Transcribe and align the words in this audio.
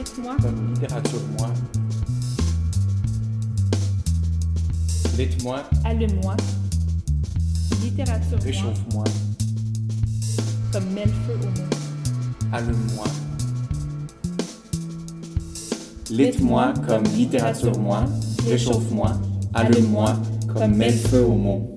Lit-moi. 0.00 0.34
Comme 0.40 0.72
littérature-moi. 0.72 1.48
Lit-moi. 5.18 5.62
Allume-moi. 5.84 6.36
Littérature-moi. 7.82 8.40
Réchauffe-moi. 8.42 9.04
Comme 10.72 10.90
mets 10.94 11.04
le 11.04 11.12
feu 11.12 11.34
au 11.34 11.60
mot. 11.60 11.68
Allume-moi. 12.50 13.06
Lit-moi 16.08 16.72
comme 16.88 17.04
littérature-moi. 17.04 18.06
Réchauffe-moi. 18.48 19.20
Allume-moi 19.52 20.18
comme 20.48 20.76
mets 20.76 20.92
le 20.92 20.96
feu 20.96 21.22
au 21.22 21.34
mot. 21.34 21.70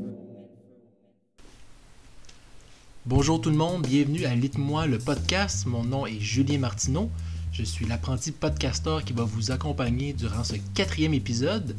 Bonjour 3.06 3.42
tout 3.42 3.50
le 3.50 3.58
monde, 3.58 3.86
bienvenue 3.86 4.24
à 4.24 4.34
Lite-moi 4.34 4.88
le 4.88 4.98
podcast. 4.98 5.66
Mon 5.66 5.84
nom 5.84 6.08
est 6.08 6.22
Julien 6.22 6.60
Martineau. 6.60 7.10
Je 7.54 7.62
suis 7.62 7.86
l'apprenti 7.86 8.32
podcasteur 8.32 9.06
qui 9.06 9.14
va 9.14 9.26
vous 9.26 9.52
accompagner 9.52 10.14
durant 10.14 10.44
ce 10.44 10.56
quatrième 10.74 11.14
épisode. 11.14 11.76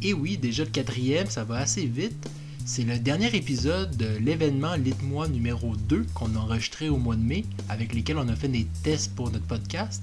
Et 0.00 0.14
oui, 0.14 0.38
déjà 0.38 0.64
le 0.64 0.70
quatrième, 0.70 1.26
ça 1.26 1.44
va 1.44 1.58
assez 1.58 1.84
vite. 1.84 2.26
C'est 2.64 2.84
le 2.84 2.98
dernier 2.98 3.36
épisode 3.36 3.94
de 3.98 4.06
l'événement 4.24 4.74
Lite-moi 4.76 5.28
numéro 5.28 5.76
2 5.76 6.06
qu'on 6.14 6.34
a 6.34 6.38
enregistré 6.38 6.88
au 6.88 6.96
mois 6.96 7.14
de 7.14 7.20
mai, 7.20 7.44
avec 7.68 7.92
lesquels 7.92 8.16
on 8.16 8.26
a 8.28 8.36
fait 8.36 8.48
des 8.48 8.66
tests 8.82 9.14
pour 9.14 9.30
notre 9.30 9.44
podcast. 9.44 10.02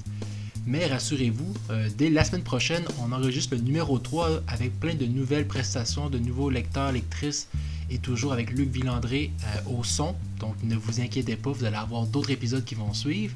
Mais 0.68 0.86
rassurez-vous, 0.86 1.54
euh, 1.72 1.90
dès 1.98 2.12
la 2.12 2.24
semaine 2.24 2.44
prochaine, 2.44 2.84
on 3.02 3.12
enregistre 3.12 3.56
le 3.56 3.62
numéro 3.62 3.98
3 3.98 4.44
avec 4.48 4.80
plein 4.80 4.94
de 4.94 5.08
nouvelles 5.08 5.48
prestations, 5.48 6.12
de 6.12 6.20
nouveaux 6.20 6.52
lecteurs, 6.52 6.92
lectrices 6.92 7.48
et 7.90 7.98
toujours 7.98 8.32
avec 8.32 8.52
Luc 8.52 8.70
Villandré 8.70 9.32
euh, 9.44 9.72
au 9.72 9.84
son. 9.84 10.14
Donc 10.40 10.54
ne 10.62 10.76
vous 10.76 11.02
inquiétez 11.02 11.36
pas, 11.36 11.52
vous 11.52 11.66
allez 11.66 11.78
avoir 11.78 12.06
d'autres 12.06 12.30
épisodes 12.30 12.64
qui 12.64 12.76
vont 12.76 12.94
suivre. 12.94 13.36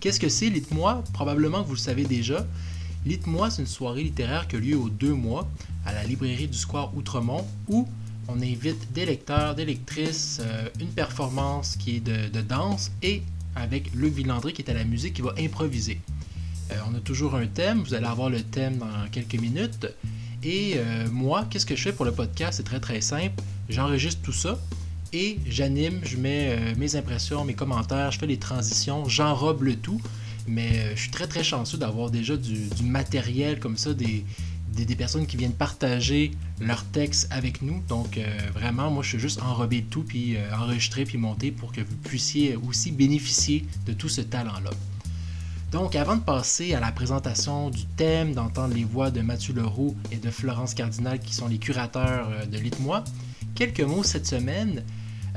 Qu'est-ce 0.00 0.20
que 0.20 0.28
c'est 0.28 0.48
Lite-moi? 0.48 1.02
Probablement 1.12 1.62
que 1.62 1.68
vous 1.68 1.74
le 1.74 1.78
savez 1.78 2.04
déjà. 2.04 2.46
Lite-moi, 3.04 3.50
c'est 3.50 3.62
une 3.62 3.68
soirée 3.68 4.04
littéraire 4.04 4.46
qui 4.46 4.56
a 4.56 4.58
lieu 4.60 4.76
aux 4.76 4.88
deux 4.88 5.12
mois 5.12 5.48
à 5.84 5.92
la 5.92 6.04
librairie 6.04 6.46
du 6.46 6.56
Square 6.56 6.96
Outremont 6.96 7.44
où 7.68 7.88
on 8.28 8.36
invite 8.36 8.92
des 8.92 9.06
lecteurs, 9.06 9.54
des 9.54 9.64
lectrices, 9.64 10.40
euh, 10.42 10.68
une 10.80 10.88
performance 10.88 11.76
qui 11.76 11.96
est 11.96 12.00
de, 12.00 12.40
danse 12.42 12.92
et 13.02 13.22
avec 13.56 13.92
Luc 13.94 14.14
Villandré 14.14 14.52
qui 14.52 14.62
est 14.62 14.70
à 14.70 14.74
la 14.74 14.84
musique 14.84 15.14
qui 15.14 15.22
va 15.22 15.34
improviser. 15.38 16.00
Euh, 16.70 16.76
on 16.88 16.94
a 16.94 17.00
toujours 17.00 17.34
un 17.34 17.46
thème, 17.46 17.82
vous 17.82 17.94
allez 17.94 18.06
avoir 18.06 18.30
le 18.30 18.42
thème 18.42 18.78
dans 18.78 19.08
quelques 19.10 19.40
minutes. 19.40 19.86
Et 20.44 20.74
euh, 20.76 21.08
moi, 21.10 21.46
qu'est-ce 21.50 21.66
que 21.66 21.74
je 21.74 21.82
fais 21.82 21.92
pour 21.92 22.04
le 22.04 22.12
podcast? 22.12 22.58
C'est 22.58 22.62
très 22.62 22.80
très 22.80 23.00
simple. 23.00 23.42
J'enregistre 23.68 24.22
tout 24.22 24.32
ça 24.32 24.58
et 25.12 25.38
j'anime, 25.46 26.00
je 26.02 26.16
mets 26.16 26.50
euh, 26.50 26.74
mes 26.76 26.96
impressions, 26.96 27.44
mes 27.44 27.54
commentaires, 27.54 28.10
je 28.10 28.18
fais 28.18 28.26
les 28.26 28.38
transitions, 28.38 29.08
j'enrobe 29.08 29.62
le 29.62 29.76
tout. 29.76 30.00
Mais 30.46 30.96
je 30.96 31.02
suis 31.02 31.10
très 31.10 31.26
très 31.26 31.44
chanceux 31.44 31.76
d'avoir 31.76 32.10
déjà 32.10 32.36
du, 32.36 32.70
matériel 32.82 33.60
comme 33.60 33.76
ça, 33.76 33.92
des, 33.92 34.24
des, 34.72 34.96
personnes 34.96 35.26
qui 35.26 35.36
viennent 35.36 35.52
partager 35.52 36.30
leurs 36.58 36.84
textes 36.84 37.28
avec 37.30 37.60
nous. 37.60 37.82
Donc 37.86 38.18
vraiment, 38.54 38.90
moi 38.90 39.02
je 39.02 39.10
suis 39.10 39.18
juste 39.18 39.42
enrobé 39.42 39.82
de 39.82 39.86
tout, 39.86 40.04
puis 40.04 40.38
enregistrer, 40.58 41.04
puis 41.04 41.18
monter 41.18 41.50
pour 41.50 41.70
que 41.70 41.82
vous 41.82 41.96
puissiez 41.96 42.56
aussi 42.56 42.92
bénéficier 42.92 43.66
de 43.84 43.92
tout 43.92 44.08
ce 44.08 44.22
talent-là. 44.22 44.70
Donc, 45.70 45.96
avant 45.96 46.16
de 46.16 46.22
passer 46.22 46.72
à 46.72 46.80
la 46.80 46.90
présentation 46.92 47.68
du 47.68 47.84
thème, 47.84 48.32
d'entendre 48.32 48.72
les 48.72 48.84
voix 48.84 49.10
de 49.10 49.20
Mathieu 49.20 49.52
Leroux 49.52 49.94
et 50.10 50.16
de 50.16 50.30
Florence 50.30 50.72
Cardinal, 50.72 51.20
qui 51.20 51.34
sont 51.34 51.46
les 51.46 51.58
curateurs 51.58 52.30
de 52.50 52.56
Lite-moi, 52.56 53.04
quelques 53.54 53.80
mots 53.80 54.04
cette 54.04 54.26
semaine. 54.26 54.84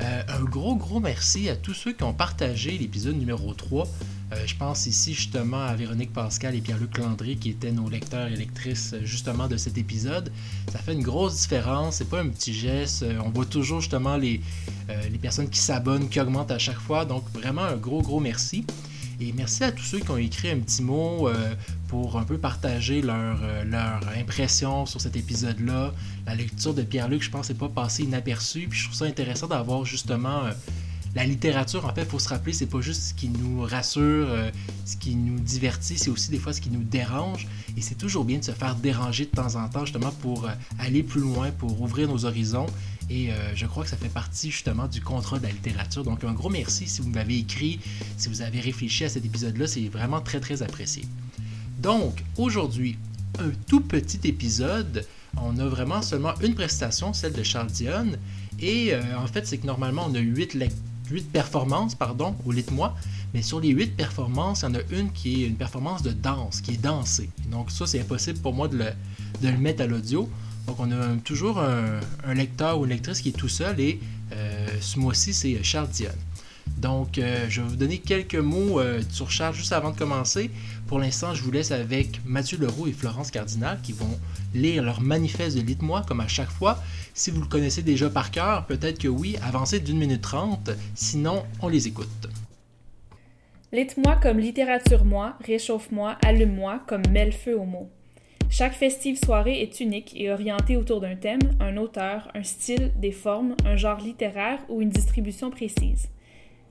Euh, 0.02 0.23
un 0.27 0.44
gros, 0.44 0.75
gros 0.75 0.99
merci 0.99 1.49
à 1.49 1.55
tous 1.55 1.73
ceux 1.73 1.94
qui 1.94 2.03
ont 2.03 2.13
partagé 2.13 2.71
l'épisode 2.71 3.16
numéro 3.16 3.53
3. 3.53 3.88
Euh, 4.31 4.35
je 4.45 4.55
pense 4.55 4.88
ici 4.88 5.13
justement 5.13 5.63
à 5.63 5.75
Véronique 5.75 6.11
Pascal 6.11 6.55
et 6.55 6.61
Pierre-Luc 6.61 6.97
Landry, 6.97 7.38
qui 7.38 7.52
étaient 7.52 7.71
nos 7.71 7.88
lecteurs 7.88 8.27
et 8.27 8.35
lectrices 8.35 8.95
justement 9.03 9.47
de 9.47 9.57
cet 9.57 9.78
épisode. 9.78 10.31
Ça 10.72 10.79
fait 10.79 10.94
une 10.94 11.03
grosse 11.03 11.41
différence, 11.41 11.97
c'est 11.97 12.09
pas 12.09 12.22
un 12.22 12.29
petit 12.29 12.53
geste. 12.53 13.06
On 13.23 13.29
voit 13.29 13.45
toujours 13.45 13.81
justement 13.81 14.17
euh, 14.17 14.19
les 14.19 15.17
personnes 15.19 15.50
qui 15.50 15.59
s'abonnent, 15.59 16.09
qui 16.09 16.19
augmentent 16.19 16.51
à 16.51 16.59
chaque 16.59 16.79
fois. 16.79 17.06
Donc, 17.06 17.23
vraiment 17.34 17.63
un 17.63 17.75
gros, 17.75 18.01
gros 18.01 18.19
merci. 18.19 18.66
Et 19.22 19.34
merci 19.34 19.64
à 19.64 19.72
tous 19.72 19.84
ceux 19.84 20.00
qui 20.00 20.09
ont 20.09 20.18
écrit 20.18 20.50
un 20.50 20.58
petit 20.58 20.82
mot 20.82 21.28
euh, 21.28 21.54
pour 21.90 22.18
un 22.18 22.24
peu 22.24 22.40
partager 22.40 23.04
leur, 23.04 23.40
euh, 23.44 24.00
impression 24.20 24.88
sur 24.88 25.00
cet 25.00 25.16
épisode-là. 25.16 25.94
La 26.26 26.34
lecture 26.34 26.74
de 26.74 26.82
Pierre-Luc, 26.82 27.22
je 27.22 27.30
pense, 27.30 27.50
n'est 27.50 27.56
pas 27.56 27.70
passée 27.70 28.02
inaperçue. 28.02 28.68
Puis 28.68 28.80
je 28.80 28.86
trouve 28.86 28.98
ça 28.98 29.06
intéressant 29.06 29.46
d'avoir 29.46 29.86
justement 29.86 30.46
euh, 30.46 30.52
la 31.14 31.24
littérature. 31.24 31.86
En 31.86 31.94
fait, 31.94 32.02
il 32.02 32.08
faut 32.08 32.18
se 32.18 32.30
rappeler, 32.30 32.52
c'est 32.52 32.66
pas 32.66 32.82
juste 32.82 33.02
ce 33.02 33.14
qui 33.14 33.30
nous 33.30 33.62
rassure, 33.62 34.28
euh, 34.28 34.50
ce 34.86 34.98
qui 34.98 35.14
nous 35.14 35.40
divertit, 35.40 36.00
c'est 36.00 36.09
aussi 36.09 36.32
des 36.32 36.40
fois 36.40 36.52
ce 36.52 36.62
qui 36.62 36.72
nous 36.72 36.84
dérange. 36.84 37.48
Et 37.78 37.82
c'est 37.82 37.96
toujours 37.96 38.26
bien 38.26 38.40
de 38.40 38.44
se 38.44 38.52
faire 38.52 38.76
déranger 38.76 39.26
de 39.26 39.32
temps 39.32 39.56
en 39.56 39.70
temps, 39.70 39.86
justement, 39.86 40.12
pour 40.22 40.50
aller 40.80 41.03
plus 41.03 41.22
loin, 41.22 41.52
pour 41.52 41.80
ouvrir 41.80 42.08
nos 42.08 42.26
horizons. 42.26 42.66
Et 43.11 43.29
euh, 43.29 43.55
je 43.55 43.66
crois 43.66 43.83
que 43.83 43.89
ça 43.89 43.97
fait 43.97 44.07
partie 44.07 44.51
justement 44.51 44.88
du 44.88 45.01
contrat 45.01 45.38
de 45.38 45.44
la 45.44 45.51
littérature. 45.51 46.03
Donc 46.03 46.23
un 46.23 46.31
gros 46.31 46.49
merci 46.49 46.88
si 46.88 47.01
vous 47.01 47.09
m'avez 47.09 47.39
écrit, 47.39 47.79
si 48.16 48.29
vous 48.29 48.41
avez 48.41 48.61
réfléchi 48.61 49.03
à 49.03 49.09
cet 49.09 49.25
épisode-là, 49.25 49.67
c'est 49.67 49.89
vraiment 49.89 50.22
très 50.22 50.39
très 50.39 50.63
apprécié. 50.63 51.03
Donc 51.79 52.23
aujourd'hui, 52.38 52.97
un 53.39 53.51
tout 53.67 53.81
petit 53.81 54.25
épisode. 54.27 55.05
On 55.35 55.57
a 55.59 55.66
vraiment 55.66 56.01
seulement 56.01 56.33
une 56.41 56.55
prestation, 56.55 57.11
celle 57.11 57.33
de 57.33 57.44
Charles 57.44 57.72
Dionne. 57.72 58.17
Et 58.61 58.94
euh, 58.94 59.01
en 59.17 59.28
fait, 59.28 59.45
c'est 59.45 59.57
que 59.57 59.67
normalement, 59.67 60.05
on 60.09 60.16
a 60.16 60.19
8, 60.19 60.57
8 61.09 61.31
performances 61.31 61.95
pardon, 61.95 62.35
au 62.45 62.51
Lite-moi. 62.53 62.95
Mais 63.33 63.41
sur 63.41 63.59
les 63.59 63.69
8 63.69 63.97
performances, 63.97 64.61
il 64.61 64.66
y 64.66 64.67
en 64.67 64.75
a 64.75 64.81
une 64.91 65.11
qui 65.11 65.43
est 65.43 65.47
une 65.47 65.55
performance 65.55 66.01
de 66.01 66.11
danse, 66.11 66.61
qui 66.61 66.72
est 66.72 66.81
dansée. 66.81 67.29
Donc 67.49 67.72
ça, 67.72 67.88
c'est 67.88 67.99
impossible 67.99 68.39
pour 68.39 68.53
moi 68.53 68.69
de 68.69 68.78
le, 68.78 68.85
de 69.41 69.49
le 69.49 69.57
mettre 69.57 69.83
à 69.83 69.88
l'audio. 69.88 70.29
Donc, 70.67 70.79
on 70.79 70.91
a 70.91 71.16
toujours 71.23 71.59
un, 71.59 71.99
un, 72.25 72.33
lecteur 72.33 72.79
ou 72.79 72.85
une 72.85 72.91
lectrice 72.91 73.22
qui 73.22 73.29
est 73.29 73.38
tout 73.38 73.49
seul 73.49 73.79
et 73.79 73.99
euh, 74.33 74.67
ce 74.79 74.99
mois-ci, 74.99 75.33
c'est 75.33 75.61
Charles 75.63 75.89
Dionne. 75.89 76.11
Donc, 76.77 77.17
euh, 77.17 77.45
je 77.49 77.61
vais 77.61 77.67
vous 77.67 77.75
donner 77.75 77.99
quelques 77.99 78.35
mots 78.35 78.79
euh, 78.79 79.01
sur 79.09 79.29
Charles 79.29 79.53
juste 79.53 79.73
avant 79.73 79.91
de 79.91 79.97
commencer. 79.97 80.49
Pour 80.88 80.99
l'instant, 80.99 81.33
je 81.33 81.44
vous 81.44 81.51
laisse 81.51 81.72
avec 81.72 82.22
Mathieu 82.25 82.57
Leroux 82.57 82.88
et 82.88 82.91
Florence 82.91 83.29
Cardinal 83.29 83.79
qui 83.83 83.94
vont 83.94 84.19
lire 84.53 84.83
leur 84.83 85.01
manifeste 85.01 85.57
de 85.57 85.61
Lite-moi 85.61 86.03
comme 86.07 86.22
à 86.22 86.27
chaque 86.27 86.49
fois. 86.49 86.81
Si 87.13 87.29
vous 87.29 87.41
le 87.41 87.47
connaissez 87.47 87.83
déjà 87.83 88.09
par 88.09 88.31
cœur, 88.31 88.66
peut-être 88.66 88.99
que 88.99 89.07
oui, 89.07 89.38
avancez 89.43 89.79
d'une 89.79 89.97
minute 89.97 90.22
trente. 90.22 90.72
Sinon, 90.95 91.43
on 91.61 91.67
les 91.67 91.88
écoute. 91.88 92.28
Lite-moi 93.72 94.17
comme 94.22 94.39
littérature-moi, 94.39 95.38
réchauffe-moi, 95.45 96.17
allume-moi 96.25 96.81
comme 96.88 97.03
mets 97.09 97.25
le 97.25 97.31
feu 97.31 97.57
au 97.57 97.66
mot. 97.66 97.89
Chaque 98.53 98.73
festive 98.73 99.17
soirée 99.17 99.62
est 99.62 99.79
unique 99.79 100.13
et 100.19 100.29
orientée 100.29 100.75
autour 100.75 101.00
d'un 101.00 101.16
thème, 101.16 101.39
un 101.62 101.78
auteur, 101.78 102.28
un 102.35 102.44
style, 102.44 102.91
des 102.97 103.13
formes, 103.13 103.56
un 103.66 103.78
genre 103.78 104.00
littéraire 104.00 104.59
ou 104.67 104.81
une 104.81 104.89
distribution 104.89 105.50
précise. 105.50 106.09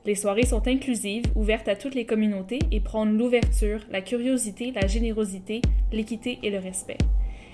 Les 0.04 0.14
soirées 0.14 0.44
sont 0.44 0.68
inclusives, 0.68 1.24
ouvertes 1.34 1.68
à 1.68 1.76
toutes 1.76 1.94
les 1.94 2.04
communautés 2.04 2.58
et 2.70 2.80
prônent 2.80 3.16
l'ouverture, 3.16 3.80
la 3.90 4.02
curiosité, 4.02 4.72
la 4.72 4.86
générosité, 4.86 5.62
l'équité 5.90 6.38
et 6.42 6.50
le 6.50 6.58
respect. 6.58 6.98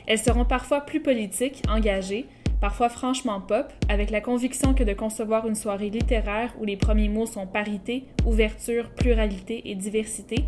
Elles 0.08 0.18
seront 0.18 0.44
parfois 0.44 0.80
plus 0.80 1.00
politiques, 1.00 1.62
engagées, 1.68 2.26
parfois 2.60 2.88
franchement 2.88 3.40
pop, 3.40 3.72
avec 3.88 4.10
la 4.10 4.20
conviction 4.20 4.74
que 4.74 4.82
de 4.82 4.92
concevoir 4.92 5.46
une 5.46 5.54
soirée 5.54 5.90
littéraire 5.90 6.52
où 6.60 6.64
les 6.64 6.76
premiers 6.76 7.08
mots 7.08 7.26
sont 7.26 7.46
parité, 7.46 8.02
ouverture, 8.24 8.90
pluralité 8.90 9.70
et 9.70 9.76
diversité 9.76 10.38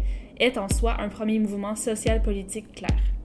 est 0.41 0.59
en 0.59 0.69
soi 0.69 0.97
un 0.99 1.09
premier 1.09 1.39
mouvement 1.39 1.77
social-politique 1.77 2.73
clair. 2.75 3.18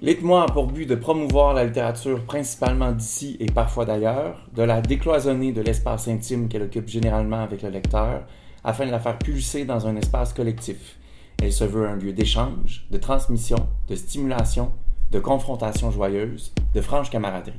Lite-moi 0.00 0.44
a 0.44 0.46
pour 0.46 0.68
but 0.68 0.86
de 0.86 0.94
promouvoir 0.94 1.54
la 1.54 1.64
littérature 1.64 2.24
principalement 2.24 2.92
d'ici 2.92 3.36
et 3.40 3.46
parfois 3.46 3.84
d'ailleurs, 3.84 4.46
de 4.54 4.62
la 4.62 4.80
décloisonner 4.80 5.50
de 5.50 5.60
l'espace 5.60 6.06
intime 6.06 6.48
qu'elle 6.48 6.62
occupe 6.62 6.86
généralement 6.86 7.40
avec 7.40 7.62
le 7.62 7.70
lecteur, 7.70 8.22
afin 8.62 8.86
de 8.86 8.92
la 8.92 9.00
faire 9.00 9.18
pulser 9.18 9.64
dans 9.64 9.88
un 9.88 9.96
espace 9.96 10.32
collectif. 10.32 10.98
Elle 11.42 11.52
se 11.52 11.64
veut 11.64 11.88
un 11.88 11.96
lieu 11.96 12.12
d'échange, 12.12 12.86
de 12.92 12.96
transmission, 12.96 13.68
de 13.88 13.96
stimulation, 13.96 14.70
de 15.10 15.18
confrontation 15.18 15.90
joyeuse, 15.90 16.52
de 16.74 16.80
franche 16.80 17.10
camaraderie. 17.10 17.58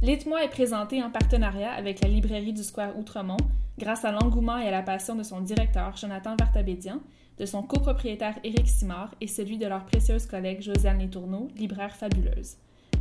Lite-moi 0.00 0.42
est 0.42 0.50
présenté 0.50 1.02
en 1.02 1.10
partenariat 1.10 1.72
avec 1.72 2.00
la 2.02 2.08
librairie 2.08 2.54
du 2.54 2.62
Square 2.62 2.98
Outremont, 2.98 3.36
grâce 3.78 4.06
à 4.06 4.12
l'engouement 4.12 4.56
et 4.56 4.68
à 4.68 4.70
la 4.70 4.82
passion 4.82 5.16
de 5.16 5.22
son 5.22 5.40
directeur 5.40 5.94
Jonathan 5.98 6.34
Vartabédian, 6.38 7.00
de 7.38 7.46
son 7.46 7.62
copropriétaire 7.62 8.38
Éric 8.44 8.68
Simard 8.68 9.14
et 9.20 9.26
celui 9.26 9.58
de 9.58 9.66
leur 9.66 9.84
précieuse 9.84 10.26
collègue 10.26 10.62
Josiane 10.62 11.00
Letourneau, 11.00 11.48
libraire 11.56 11.96
fabuleuse. 11.96 12.56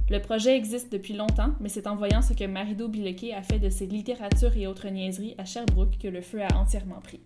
Le 0.10 0.20
projet 0.20 0.58
existe 0.58 0.92
depuis 0.92 1.14
longtemps, 1.14 1.54
mais 1.60 1.70
c'est 1.70 1.88
en 1.88 1.96
voyant 1.96 2.22
ce 2.22 2.34
que 2.34 2.44
Marido 2.46 2.88
Bilequet 2.88 3.34
a 3.34 3.42
fait 3.42 3.60
de 3.60 3.70
ses 3.70 3.86
littératures 3.86 4.58
et 4.58 4.68
autres 4.68 4.90
niaiseries 4.90 5.36
à 5.38 5.46
Sherbrooke 5.46 5.98
que 5.98 6.08
le 6.08 6.22
feu 6.22 6.42
a 6.42 6.58
entièrement 6.58 7.00
pris. 7.02 7.22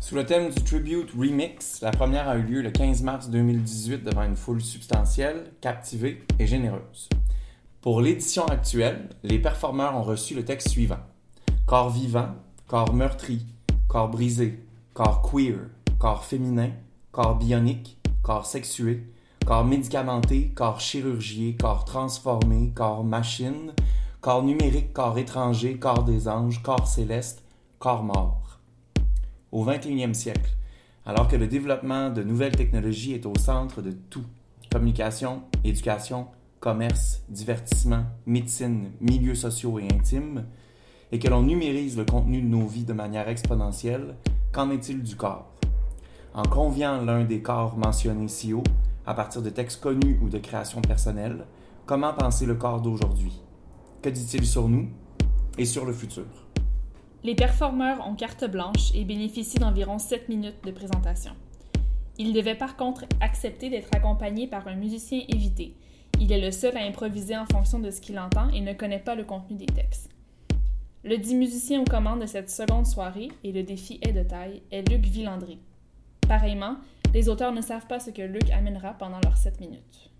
Sous 0.00 0.14
le 0.14 0.24
thème 0.24 0.50
du 0.50 0.62
Tribute 0.62 1.10
Remix, 1.16 1.80
la 1.80 1.90
première 1.90 2.28
a 2.28 2.36
eu 2.36 2.42
lieu 2.42 2.62
le 2.62 2.70
15 2.70 3.02
mars 3.02 3.30
2018 3.30 4.02
devant 4.02 4.24
une 4.24 4.36
foule 4.36 4.62
substantielle, 4.62 5.52
captivée 5.60 6.22
et 6.38 6.46
généreuse. 6.46 7.08
Pour 7.80 8.00
l'édition 8.00 8.44
actuelle, 8.46 9.10
les 9.22 9.38
performeurs 9.38 9.96
ont 9.96 10.02
reçu 10.02 10.34
le 10.34 10.44
texte 10.44 10.68
suivant 10.68 11.00
Corps 11.66 11.90
vivant, 11.90 12.30
corps 12.66 12.94
meurtri, 12.94 13.46
corps 13.86 14.08
brisé, 14.08 14.58
corps 14.94 15.22
queer, 15.22 15.58
corps 16.02 16.24
féminin, 16.24 16.70
corps 17.12 17.38
bionique, 17.38 17.96
corps 18.22 18.44
sexué, 18.44 19.06
corps 19.46 19.64
médicamenté, 19.64 20.48
corps 20.52 20.80
chirurgié, 20.80 21.56
corps 21.56 21.84
transformé, 21.84 22.72
corps 22.74 23.04
machine, 23.04 23.72
corps 24.20 24.42
numérique, 24.42 24.92
corps 24.92 25.16
étranger, 25.16 25.78
corps 25.78 26.02
des 26.02 26.26
anges, 26.26 26.60
corps 26.60 26.88
céleste, 26.88 27.44
corps 27.78 28.02
mort. 28.02 28.58
Au 29.52 29.64
21e 29.64 30.12
siècle, 30.12 30.56
alors 31.06 31.28
que 31.28 31.36
le 31.36 31.46
développement 31.46 32.10
de 32.10 32.24
nouvelles 32.24 32.56
technologies 32.56 33.12
est 33.12 33.24
au 33.24 33.38
centre 33.38 33.80
de 33.80 33.92
tout, 33.92 34.26
communication, 34.72 35.42
éducation, 35.62 36.26
commerce, 36.58 37.22
divertissement, 37.28 38.06
médecine, 38.26 38.90
milieux 39.00 39.36
sociaux 39.36 39.78
et 39.78 39.86
intimes, 39.94 40.46
et 41.12 41.20
que 41.20 41.28
l'on 41.28 41.42
numérise 41.42 41.96
le 41.96 42.04
contenu 42.04 42.42
de 42.42 42.48
nos 42.48 42.66
vies 42.66 42.82
de 42.82 42.92
manière 42.92 43.28
exponentielle, 43.28 44.16
qu'en 44.50 44.68
est-il 44.70 45.04
du 45.04 45.14
corps? 45.14 45.52
En 46.34 46.44
conviant 46.44 47.02
l'un 47.02 47.24
des 47.24 47.42
corps 47.42 47.76
mentionnés 47.76 48.26
ci 48.26 48.54
haut, 48.54 48.64
à 49.04 49.12
partir 49.12 49.42
de 49.42 49.50
textes 49.50 49.82
connus 49.82 50.18
ou 50.22 50.30
de 50.30 50.38
créations 50.38 50.80
personnelles, 50.80 51.44
comment 51.84 52.14
penser 52.14 52.46
le 52.46 52.54
corps 52.54 52.80
d'aujourd'hui? 52.80 53.38
Que 54.00 54.08
dit-il 54.08 54.46
sur 54.46 54.66
nous 54.66 54.88
et 55.58 55.66
sur 55.66 55.84
le 55.84 55.92
futur? 55.92 56.24
Les 57.22 57.34
performeurs 57.34 58.08
ont 58.08 58.14
carte 58.14 58.50
blanche 58.50 58.94
et 58.94 59.04
bénéficient 59.04 59.58
d'environ 59.58 59.98
7 59.98 60.30
minutes 60.30 60.64
de 60.64 60.70
présentation. 60.70 61.32
Ils 62.16 62.32
devaient 62.32 62.54
par 62.54 62.78
contre 62.78 63.04
accepter 63.20 63.68
d'être 63.68 63.94
accompagnés 63.94 64.46
par 64.46 64.66
un 64.68 64.74
musicien 64.74 65.20
évité. 65.28 65.76
Il 66.18 66.32
est 66.32 66.40
le 66.40 66.50
seul 66.50 66.78
à 66.78 66.86
improviser 66.86 67.36
en 67.36 67.44
fonction 67.44 67.78
de 67.78 67.90
ce 67.90 68.00
qu'il 68.00 68.18
entend 68.18 68.48
et 68.48 68.62
ne 68.62 68.72
connaît 68.72 68.98
pas 68.98 69.14
le 69.14 69.24
contenu 69.24 69.56
des 69.58 69.66
textes. 69.66 70.08
Le 71.04 71.18
dit 71.18 71.34
musicien 71.34 71.82
aux 71.82 71.90
commandes 71.90 72.22
de 72.22 72.26
cette 72.26 72.48
seconde 72.48 72.86
soirée, 72.86 73.28
et 73.44 73.52
le 73.52 73.64
défi 73.64 73.98
est 74.00 74.12
de 74.12 74.22
taille, 74.22 74.62
est 74.70 74.88
Luc 74.88 75.04
Villandry. 75.04 75.58
Pareillement, 76.28 76.76
les 77.14 77.28
auteurs 77.28 77.52
ne 77.52 77.60
savent 77.60 77.86
pas 77.86 78.00
ce 78.00 78.10
que 78.10 78.22
Luc 78.22 78.50
amènera 78.50 78.94
pendant 78.94 79.20
leurs 79.22 79.36
7 79.36 79.60
minutes. 79.60 80.10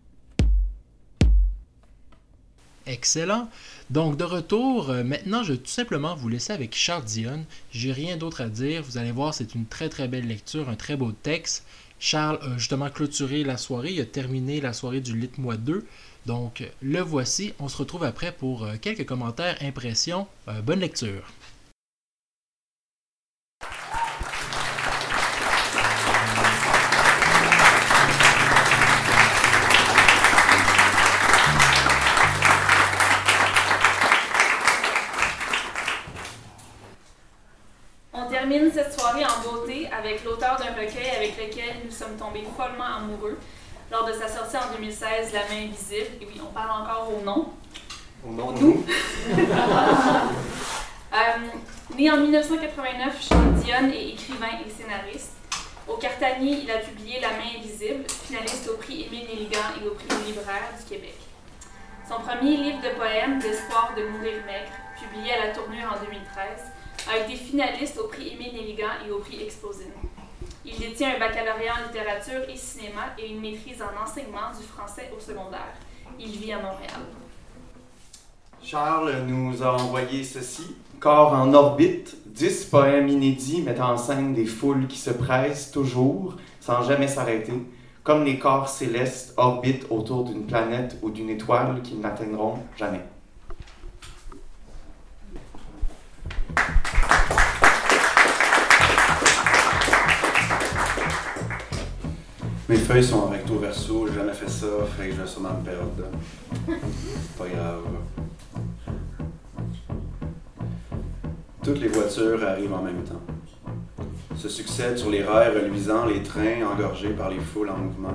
Excellent. 2.87 3.49
Donc 3.91 4.17
de 4.17 4.25
retour, 4.25 4.91
euh, 4.91 5.05
maintenant 5.05 5.45
je 5.45 5.53
vais 5.53 5.59
tout 5.59 5.71
simplement 5.71 6.17
vous 6.17 6.29
laisser 6.29 6.53
avec 6.53 6.75
Charles 6.75 7.05
Dion. 7.05 7.45
J'ai 7.71 7.93
rien 7.93 8.17
d'autre 8.17 8.41
à 8.41 8.49
dire. 8.49 8.83
Vous 8.83 8.99
allez 8.99 9.13
voir, 9.13 9.35
c'est 9.35 9.55
une 9.55 9.67
très 9.67 9.89
très 9.89 10.09
belle 10.09 10.27
lecture, 10.27 10.69
un 10.69 10.75
très 10.75 10.97
beau 10.97 11.13
texte. 11.13 11.65
Charles 12.01 12.41
a 12.43 12.59
justement 12.59 12.91
clôturé 12.91 13.45
la 13.45 13.57
soirée, 13.57 13.93
il 13.93 14.01
a 14.01 14.05
terminé 14.05 14.61
la 14.61 14.73
soirée 14.73 15.01
du 15.01 15.17
Lit 15.17 15.31
Mois 15.39 15.57
2. 15.57 15.87
Donc 16.27 16.69
le 16.83 17.01
voici, 17.01 17.55
on 17.61 17.69
se 17.69 17.77
retrouve 17.77 18.03
après 18.03 18.33
pour 18.33 18.65
euh, 18.65 18.75
quelques 18.81 19.07
commentaires, 19.07 19.57
impressions. 19.61 20.27
Euh, 20.49 20.61
bonne 20.63 20.81
lecture. 20.81 21.23
En 39.21 39.43
beauté 39.43 39.89
avec 39.93 40.25
l'auteur 40.25 40.57
d'un 40.57 40.73
recueil 40.73 41.11
avec 41.17 41.37
lequel 41.37 41.77
nous 41.85 41.91
sommes 41.91 42.17
tombés 42.17 42.45
follement 42.57 42.97
amoureux 42.97 43.39
lors 43.91 44.07
de 44.07 44.13
sa 44.13 44.27
sortie 44.27 44.57
en 44.57 44.75
2016, 44.75 45.33
La 45.35 45.41
main 45.41 45.65
invisible. 45.67 46.17
Et 46.21 46.27
oui, 46.27 46.41
on 46.43 46.53
parle 46.53 46.83
encore 46.83 47.13
au 47.15 47.23
nom. 47.23 47.49
Au 48.27 48.33
nom 48.33 48.53
nous. 48.53 48.85
Euh, 51.15 51.95
né 51.95 52.11
en 52.11 52.17
1989, 52.17 53.29
Charles 53.29 53.53
Dion 53.57 53.91
est 53.93 54.15
écrivain 54.15 54.57
et 54.65 54.71
scénariste. 54.71 55.35
Au 55.87 55.99
Cartanier, 55.99 56.61
il 56.63 56.71
a 56.71 56.79
publié 56.79 57.21
La 57.21 57.33
main 57.33 57.59
invisible, 57.59 58.05
finaliste 58.09 58.71
au 58.71 58.79
prix 58.79 59.03
Émile 59.03 59.27
Nelligan 59.29 59.77
et 59.79 59.87
au 59.87 59.91
prix 59.91 60.09
des 60.09 60.33
libraires 60.33 60.73
du 60.79 60.89
Québec. 60.89 61.19
Son 62.09 62.19
premier 62.23 62.57
livre 62.57 62.81
de 62.81 62.97
poèmes, 62.97 63.41
L'espoir 63.41 63.93
de 63.95 64.05
mourir 64.09 64.41
maigre, 64.47 64.73
publié 64.99 65.35
à 65.35 65.49
la 65.49 65.53
tournure 65.53 65.85
en 65.85 66.03
2013, 66.03 66.73
a 67.11 67.19
été 67.19 67.37
finaliste 67.37 67.99
au 67.99 68.09
prix 68.09 68.29
Émile 68.29 68.55
Nelligan 68.55 69.07
et 69.07 69.11
au 69.11 69.19
prix 69.19 69.43
Exposine. 69.43 69.93
Il 70.65 70.79
détient 70.79 71.17
un 71.17 71.19
baccalauréat 71.19 71.75
en 71.75 71.87
littérature 71.89 72.49
et 72.49 72.57
cinéma 72.57 73.15
et 73.19 73.31
une 73.31 73.41
maîtrise 73.41 73.83
en 73.83 74.03
enseignement 74.03 74.51
du 74.57 74.65
français 74.65 75.11
au 75.17 75.21
secondaire. 75.21 75.75
Il 76.21 76.31
vit 76.31 76.53
à 76.53 76.59
Montréal. 76.59 77.03
Charles 78.63 79.25
nous 79.27 79.63
a 79.63 79.73
envoyé 79.73 80.23
ceci. 80.23 80.77
Corps 81.01 81.33
en 81.33 81.53
orbite, 81.53 82.17
10 82.27 82.67
poèmes 82.67 83.09
inédits 83.09 83.63
mettant 83.63 83.93
en 83.93 83.97
scène 83.97 84.35
des 84.35 84.47
foules 84.47 84.87
qui 84.87 84.99
se 84.99 85.11
pressent 85.11 85.73
toujours, 85.73 86.37
sans 86.61 86.83
jamais 86.83 87.09
s'arrêter, 87.09 87.55
comme 88.05 88.25
les 88.25 88.39
corps 88.39 88.69
célestes 88.69 89.35
orbitent 89.37 89.87
autour 89.91 90.25
d'une 90.25 90.47
planète 90.47 90.97
ou 91.03 91.11
d'une 91.11 91.31
étoile 91.31 91.83
qu'ils 91.83 92.01
n'atteindront 92.01 92.59
jamais. 92.77 93.01
Mes 102.73 102.79
feuilles 102.79 103.05
sont 103.05 103.19
en 103.19 103.27
recto 103.27 103.59
verso, 103.59 104.07
j'ai 104.07 104.15
jamais 104.15 104.33
fait 104.33 104.49
ça, 104.49 104.67
fait 104.97 105.09
que 105.09 105.15
je 105.15 105.21
vais 105.21 105.27
sûrement 105.27 105.51
me 105.51 105.63
perdre. 105.63 106.05
C'est 106.67 107.39
pas 107.39 107.47
grave. 107.47 107.83
Toutes 111.63 111.81
les 111.83 111.89
voitures 111.89 112.43
arrivent 112.43 112.73
en 112.73 112.81
même 112.81 113.03
temps. 113.03 113.21
Se 114.37 114.49
succèdent 114.49 114.97
sur 114.97 115.11
les 115.11 115.23
rails 115.23 115.55
reluisants 115.55 116.07
les 116.07 116.23
trains 116.23 116.63
engorgés 116.65 117.11
par 117.11 117.29
les 117.29 117.41
foules 117.41 117.69
en 117.69 117.77
mouvement. 117.77 118.15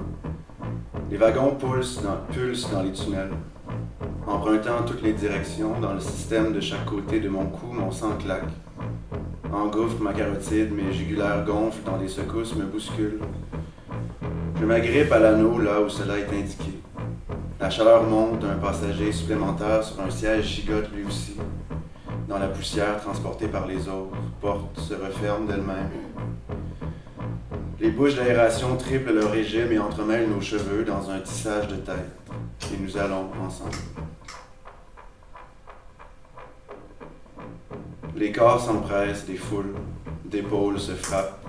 Les 1.12 1.18
wagons 1.18 1.54
pulsent 1.54 2.02
dans, 2.02 2.18
pulsent 2.34 2.72
dans 2.72 2.82
les 2.82 2.94
tunnels. 2.94 3.34
Empruntant 4.26 4.82
toutes 4.88 5.04
les 5.04 5.14
directions, 5.14 5.80
dans 5.80 5.94
le 5.94 6.00
système 6.00 6.52
de 6.52 6.62
chaque 6.62 6.86
côté 6.86 7.20
de 7.20 7.30
mon 7.30 7.46
cou, 7.46 7.68
mon 7.72 7.92
sang 7.92 8.18
claque. 8.18 8.50
Engouffre 9.54 10.02
ma 10.02 10.14
carotide, 10.14 10.74
mes 10.74 10.92
jugulaires 10.92 11.46
gonflent 11.46 11.84
dans 11.86 12.00
des 12.00 12.08
secousses, 12.08 12.56
me 12.56 12.66
bousculent. 12.66 13.20
Je 14.60 14.66
m'agrippe 14.66 15.12
à 15.12 15.20
l'anneau 15.20 15.60
là 15.60 15.82
où 15.82 15.88
cela 15.88 16.18
est 16.18 16.30
indiqué. 16.30 16.80
La 17.60 17.70
chaleur 17.70 18.04
monte 18.04 18.40
d'un 18.40 18.56
passager 18.56 19.12
supplémentaire 19.12 19.84
sur 19.84 20.02
un 20.02 20.10
siège 20.10 20.46
gigote 20.46 20.92
lui 20.96 21.04
aussi. 21.04 21.38
Dans 22.28 22.40
la 22.40 22.48
poussière 22.48 23.00
transportée 23.00 23.48
par 23.48 23.68
les 23.68 23.88
autres, 23.88 24.18
porte 24.42 24.80
se 24.80 24.96
referme 24.96 25.46
d'elle-même. 25.46 25.92
Les 27.80 27.92
bouches 27.92 28.16
d'aération 28.16 28.76
triplent 28.78 29.14
leur 29.14 29.32
régime 29.32 29.72
et 29.72 29.78
entremêlent 29.78 30.30
nos 30.30 30.42
cheveux 30.42 30.84
dans 30.84 31.08
un 31.12 31.20
tissage 31.20 31.68
de 31.68 31.76
tête. 31.76 32.18
Et 32.74 32.78
nous 32.82 32.98
allons 32.98 33.30
ensemble. 33.46 33.78
Les 38.16 38.32
corps 38.32 38.60
s'empressent 38.60 39.28
des 39.28 39.36
foules, 39.36 39.76
d'épaules 40.26 40.80
se 40.80 40.94
frappent, 40.94 41.46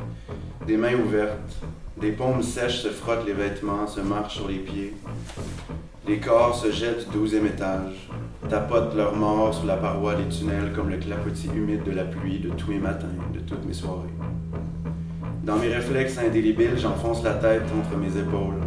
des 0.66 0.76
mains 0.76 0.94
ouvertes, 0.94 1.56
des 2.00 2.12
paumes 2.12 2.42
sèches 2.42 2.82
se 2.82 2.88
frottent 2.88 3.26
les 3.26 3.32
vêtements, 3.32 3.86
se 3.86 4.00
marchent 4.00 4.36
sur 4.36 4.48
les 4.48 4.58
pieds. 4.58 4.94
Les 6.06 6.20
corps 6.20 6.54
se 6.54 6.70
jettent 6.70 7.10
du 7.10 7.18
douzième 7.18 7.46
étage, 7.46 8.08
tapotent 8.48 8.94
leurs 8.94 9.16
morts 9.16 9.54
sur 9.54 9.66
la 9.66 9.76
paroi 9.76 10.14
des 10.14 10.28
tunnels 10.28 10.72
comme 10.74 10.90
le 10.90 10.98
clapotis 10.98 11.50
humide 11.54 11.82
de 11.84 11.90
la 11.90 12.04
pluie 12.04 12.38
de 12.38 12.50
tous 12.50 12.70
mes 12.70 12.78
matins, 12.78 13.06
de 13.34 13.40
toutes 13.40 13.66
mes 13.66 13.74
soirées. 13.74 14.14
Dans 15.42 15.56
mes 15.56 15.68
réflexes 15.68 16.18
indélébiles, 16.18 16.78
j'enfonce 16.78 17.22
la 17.24 17.34
tête 17.34 17.64
entre 17.76 17.96
mes 17.98 18.16
épaules, 18.18 18.62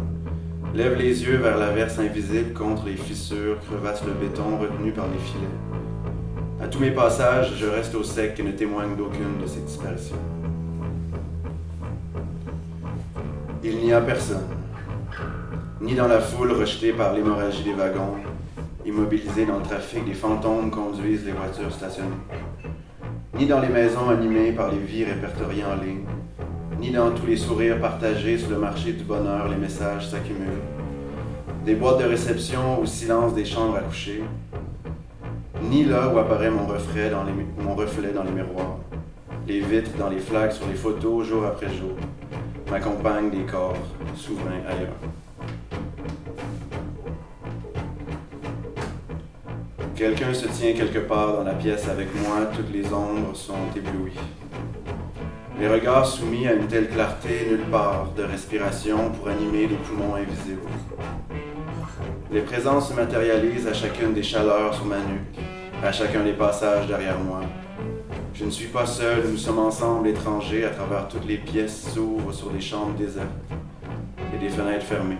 lève 0.74 0.98
les 0.98 1.22
yeux 1.22 1.36
vers 1.36 1.56
l'averse 1.56 1.98
invisible 1.98 2.52
contre 2.52 2.86
les 2.86 2.96
fissures, 2.96 3.58
crevasse 3.60 4.04
le 4.04 4.12
béton 4.12 4.58
retenu 4.58 4.92
par 4.92 5.06
les 5.08 5.18
filets. 5.18 6.62
À 6.62 6.68
tous 6.68 6.78
mes 6.78 6.90
passages, 6.90 7.54
je 7.58 7.66
reste 7.66 7.94
au 7.94 8.02
sec 8.02 8.38
et 8.38 8.42
ne 8.42 8.52
témoigne 8.52 8.94
d'aucune 8.96 9.40
de 9.42 9.46
ces 9.46 9.60
disparitions. 9.60 10.16
Il 13.64 13.76
n'y 13.76 13.92
a 13.92 14.00
personne, 14.00 14.42
ni 15.80 15.94
dans 15.94 16.08
la 16.08 16.18
foule 16.18 16.50
rejetée 16.50 16.92
par 16.92 17.12
l'hémorragie 17.12 17.62
des 17.62 17.74
wagons, 17.74 18.16
immobilisés 18.84 19.46
dans 19.46 19.58
le 19.58 19.62
trafic, 19.62 20.04
des 20.04 20.14
fantômes 20.14 20.68
conduisent 20.68 21.24
les 21.24 21.30
voitures 21.30 21.72
stationnées, 21.72 22.10
ni 23.38 23.46
dans 23.46 23.60
les 23.60 23.68
maisons 23.68 24.10
animées 24.10 24.50
par 24.50 24.72
les 24.72 24.78
vies 24.78 25.04
répertoriées 25.04 25.62
en 25.64 25.80
ligne, 25.80 26.06
ni 26.80 26.90
dans 26.90 27.12
tous 27.12 27.26
les 27.26 27.36
sourires 27.36 27.80
partagés 27.80 28.36
sur 28.36 28.50
le 28.50 28.58
marché 28.58 28.94
du 28.94 29.04
bonheur, 29.04 29.48
les 29.48 29.54
messages 29.54 30.10
s'accumulent, 30.10 30.66
des 31.64 31.76
boîtes 31.76 32.00
de 32.00 32.06
réception 32.06 32.80
au 32.80 32.86
silence 32.86 33.32
des 33.32 33.44
chambres 33.44 33.76
à 33.76 33.82
coucher, 33.82 34.24
ni 35.70 35.84
là 35.84 36.12
où 36.12 36.18
apparaît 36.18 36.50
mon 36.50 36.66
reflet 36.66 37.10
dans 37.10 37.24
mon 37.62 37.76
reflet 37.76 38.10
dans 38.10 38.24
les 38.24 38.32
miroirs, 38.32 38.78
les 39.46 39.60
vitres 39.60 39.96
dans 39.96 40.08
les 40.08 40.18
flaques 40.18 40.52
sur 40.52 40.66
les 40.66 40.74
photos 40.74 41.28
jour 41.28 41.44
après 41.44 41.68
jour, 41.68 41.96
m'accompagnent 42.72 43.28
des 43.28 43.42
corps 43.42 43.76
souverains 44.16 44.62
ailleurs. 44.66 44.96
Quelqu'un 49.94 50.32
se 50.32 50.46
tient 50.46 50.72
quelque 50.72 51.00
part 51.00 51.36
dans 51.36 51.44
la 51.44 51.52
pièce 51.52 51.86
avec 51.86 52.08
moi, 52.14 52.46
toutes 52.56 52.72
les 52.72 52.86
ombres 52.86 53.36
sont 53.36 53.68
éblouies. 53.76 54.18
Les 55.60 55.68
regards 55.68 56.06
soumis 56.06 56.48
à 56.48 56.54
une 56.54 56.66
telle 56.66 56.88
clarté, 56.88 57.46
nulle 57.50 57.66
part 57.70 58.08
de 58.16 58.22
respiration 58.22 59.10
pour 59.10 59.28
animer 59.28 59.66
les 59.66 59.76
poumons 59.76 60.14
invisibles. 60.14 60.62
Les 62.32 62.40
présences 62.40 62.88
se 62.88 62.94
matérialisent 62.94 63.66
à 63.66 63.74
chacune 63.74 64.14
des 64.14 64.22
chaleurs 64.22 64.74
sur 64.74 64.86
ma 64.86 64.96
nuque, 64.96 65.38
à 65.84 65.92
chacun 65.92 66.24
des 66.24 66.32
passages 66.32 66.86
derrière 66.86 67.18
moi. 67.18 67.42
Je 68.34 68.46
ne 68.46 68.50
suis 68.50 68.68
pas 68.68 68.86
seul, 68.86 69.24
nous 69.30 69.36
sommes 69.36 69.58
ensemble 69.58 70.08
étrangers 70.08 70.64
à 70.64 70.70
travers 70.70 71.06
toutes 71.06 71.26
les 71.26 71.36
pièces 71.36 71.92
s'ouvrent 71.92 72.32
sur 72.32 72.48
des 72.48 72.62
chambres 72.62 72.94
désertes 72.96 73.28
et 74.34 74.38
des 74.38 74.48
fenêtres 74.48 74.86
fermées. 74.86 75.18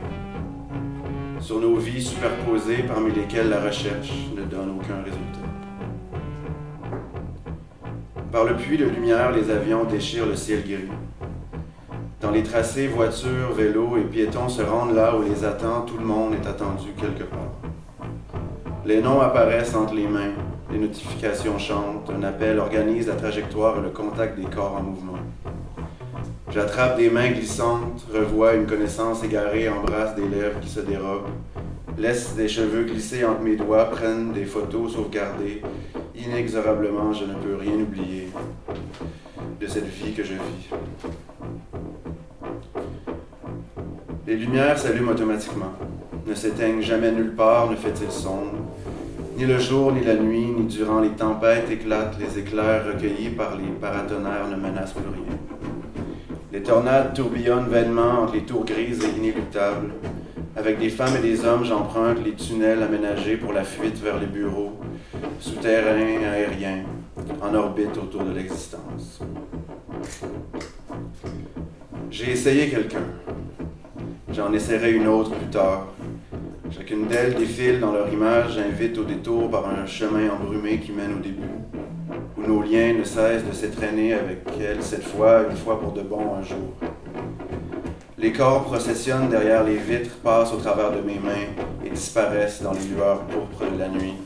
Sur 1.38 1.60
nos 1.60 1.76
vies 1.76 2.02
superposées 2.02 2.84
parmi 2.88 3.12
lesquelles 3.12 3.50
la 3.50 3.60
recherche 3.60 4.12
ne 4.34 4.42
donne 4.44 4.78
aucun 4.78 5.02
résultat. 5.02 5.42
Par 8.32 8.44
le 8.44 8.56
puits 8.56 8.78
de 8.78 8.86
lumière, 8.86 9.30
les 9.32 9.50
avions 9.50 9.84
déchirent 9.84 10.26
le 10.26 10.36
ciel 10.36 10.62
gris. 10.62 10.88
Dans 12.22 12.30
les 12.30 12.42
tracés, 12.42 12.86
voitures, 12.86 13.52
vélos 13.54 13.98
et 13.98 14.04
piétons 14.04 14.48
se 14.48 14.62
rendent 14.62 14.94
là 14.94 15.14
où 15.18 15.22
les 15.22 15.44
attend, 15.44 15.82
tout 15.82 15.98
le 15.98 16.04
monde 16.04 16.32
est 16.32 16.46
attendu 16.46 16.92
quelque 16.96 17.24
part. 17.24 17.52
Les 18.86 19.02
noms 19.02 19.20
apparaissent 19.20 19.74
entre 19.74 19.94
les 19.94 20.08
mains, 20.08 20.32
les 20.72 20.78
notifications 20.78 21.58
chantent, 21.58 22.10
un 22.10 22.22
appel 22.22 22.58
organise 22.58 23.06
la 23.08 23.14
trajectoire 23.14 23.78
et 23.78 23.82
le 23.82 23.90
contact 23.90 24.38
des 24.38 24.46
corps 24.46 24.76
en 24.76 24.82
mouvement. 24.82 25.18
J'attrape 26.50 26.96
des 26.96 27.10
mains 27.10 27.30
glissantes, 27.30 28.06
revois 28.12 28.54
une 28.54 28.66
connaissance 28.66 29.22
égarée, 29.22 29.68
embrasse 29.68 30.14
des 30.14 30.28
lèvres 30.28 30.60
qui 30.60 30.68
se 30.68 30.80
dérobent, 30.80 31.28
laisse 31.98 32.34
des 32.34 32.48
cheveux 32.48 32.84
glisser 32.84 33.24
entre 33.24 33.42
mes 33.42 33.56
doigts, 33.56 33.84
prennent 33.90 34.32
des 34.32 34.44
photos 34.44 34.94
sauvegardées, 34.94 35.62
Inexorablement, 36.14 37.12
je 37.12 37.24
ne 37.24 37.34
peux 37.34 37.56
rien 37.56 37.74
oublier 37.74 38.28
de 39.60 39.66
cette 39.66 39.88
vie 39.88 40.12
que 40.12 40.22
je 40.22 40.34
vis. 40.34 40.70
Les 44.26 44.36
lumières 44.36 44.78
s'allument 44.78 45.12
automatiquement, 45.12 45.72
ne 46.26 46.34
s'éteignent 46.34 46.82
jamais 46.82 47.10
nulle 47.10 47.34
part, 47.34 47.70
ne 47.70 47.76
fait-il 47.76 48.10
sombre? 48.10 48.61
Ni 49.42 49.48
le 49.48 49.58
jour, 49.58 49.90
ni 49.90 50.04
la 50.04 50.14
nuit, 50.14 50.46
ni 50.56 50.66
durant 50.66 51.00
les 51.00 51.08
tempêtes 51.08 51.68
éclatent, 51.68 52.16
les 52.20 52.38
éclairs 52.38 52.86
recueillis 52.86 53.30
par 53.30 53.56
les 53.56 53.72
paratonnerres 53.80 54.46
ne 54.48 54.54
menacent 54.54 54.92
plus 54.92 55.02
rien. 55.02 55.36
Les 56.52 56.62
tornades 56.62 57.12
tourbillonnent 57.12 57.68
vainement 57.68 58.22
entre 58.22 58.34
les 58.34 58.42
tours 58.42 58.64
grises 58.64 59.02
et 59.02 59.18
inéluctables. 59.18 59.94
Avec 60.54 60.78
des 60.78 60.90
femmes 60.90 61.16
et 61.18 61.22
des 61.22 61.44
hommes, 61.44 61.64
j'emprunte 61.64 62.24
les 62.24 62.34
tunnels 62.34 62.84
aménagés 62.84 63.36
pour 63.36 63.52
la 63.52 63.64
fuite 63.64 64.00
vers 64.00 64.20
les 64.20 64.26
bureaux, 64.26 64.78
souterrains, 65.40 66.22
aériens, 66.22 66.84
en 67.42 67.52
orbite 67.52 67.98
autour 67.98 68.22
de 68.22 68.34
l'existence. 68.34 69.18
J'ai 72.12 72.30
essayé 72.30 72.70
quelqu'un. 72.70 73.06
J'en 74.32 74.52
essaierai 74.52 74.92
une 74.92 75.08
autre 75.08 75.32
plus 75.32 75.50
tard. 75.50 75.88
Chacune 76.92 77.08
d'elles 77.08 77.34
défile 77.34 77.80
dans 77.80 77.92
leur 77.92 78.12
image, 78.12 78.58
invite 78.58 78.98
au 78.98 79.04
détour 79.04 79.50
par 79.50 79.66
un 79.66 79.86
chemin 79.86 80.28
embrumé 80.28 80.78
qui 80.78 80.92
mène 80.92 81.14
au 81.14 81.20
début, 81.20 81.48
où 82.36 82.46
nos 82.46 82.60
liens 82.60 82.92
ne 82.92 83.02
cessent 83.02 83.46
de 83.48 83.52
s'étreiner 83.54 84.12
avec 84.12 84.40
elle 84.60 84.82
cette 84.82 85.04
fois, 85.04 85.44
une 85.48 85.56
fois 85.56 85.80
pour 85.80 85.92
de 85.92 86.02
bon 86.02 86.34
un 86.34 86.42
jour. 86.42 86.74
Les 88.18 88.30
corps 88.30 88.64
processionnent 88.64 89.30
derrière 89.30 89.64
les 89.64 89.76
vitres, 89.76 90.16
passent 90.22 90.52
au 90.52 90.58
travers 90.58 90.92
de 90.92 91.00
mes 91.00 91.18
mains 91.18 91.48
et 91.82 91.88
disparaissent 91.88 92.60
dans 92.60 92.74
les 92.74 92.84
lueurs 92.94 93.20
pourpres 93.20 93.72
de 93.72 93.78
la 93.78 93.88
nuit. 93.88 94.16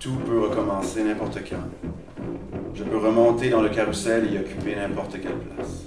Tout 0.00 0.16
peut 0.26 0.40
recommencer 0.40 1.04
n'importe 1.04 1.40
quand. 1.46 2.32
Je 2.74 2.84
peux 2.84 2.96
remonter 2.96 3.50
dans 3.50 3.60
le 3.60 3.68
carrousel 3.68 4.28
et 4.30 4.36
y 4.36 4.38
occuper 4.38 4.76
n'importe 4.76 5.20
quelle 5.20 5.36
place. 5.36 5.85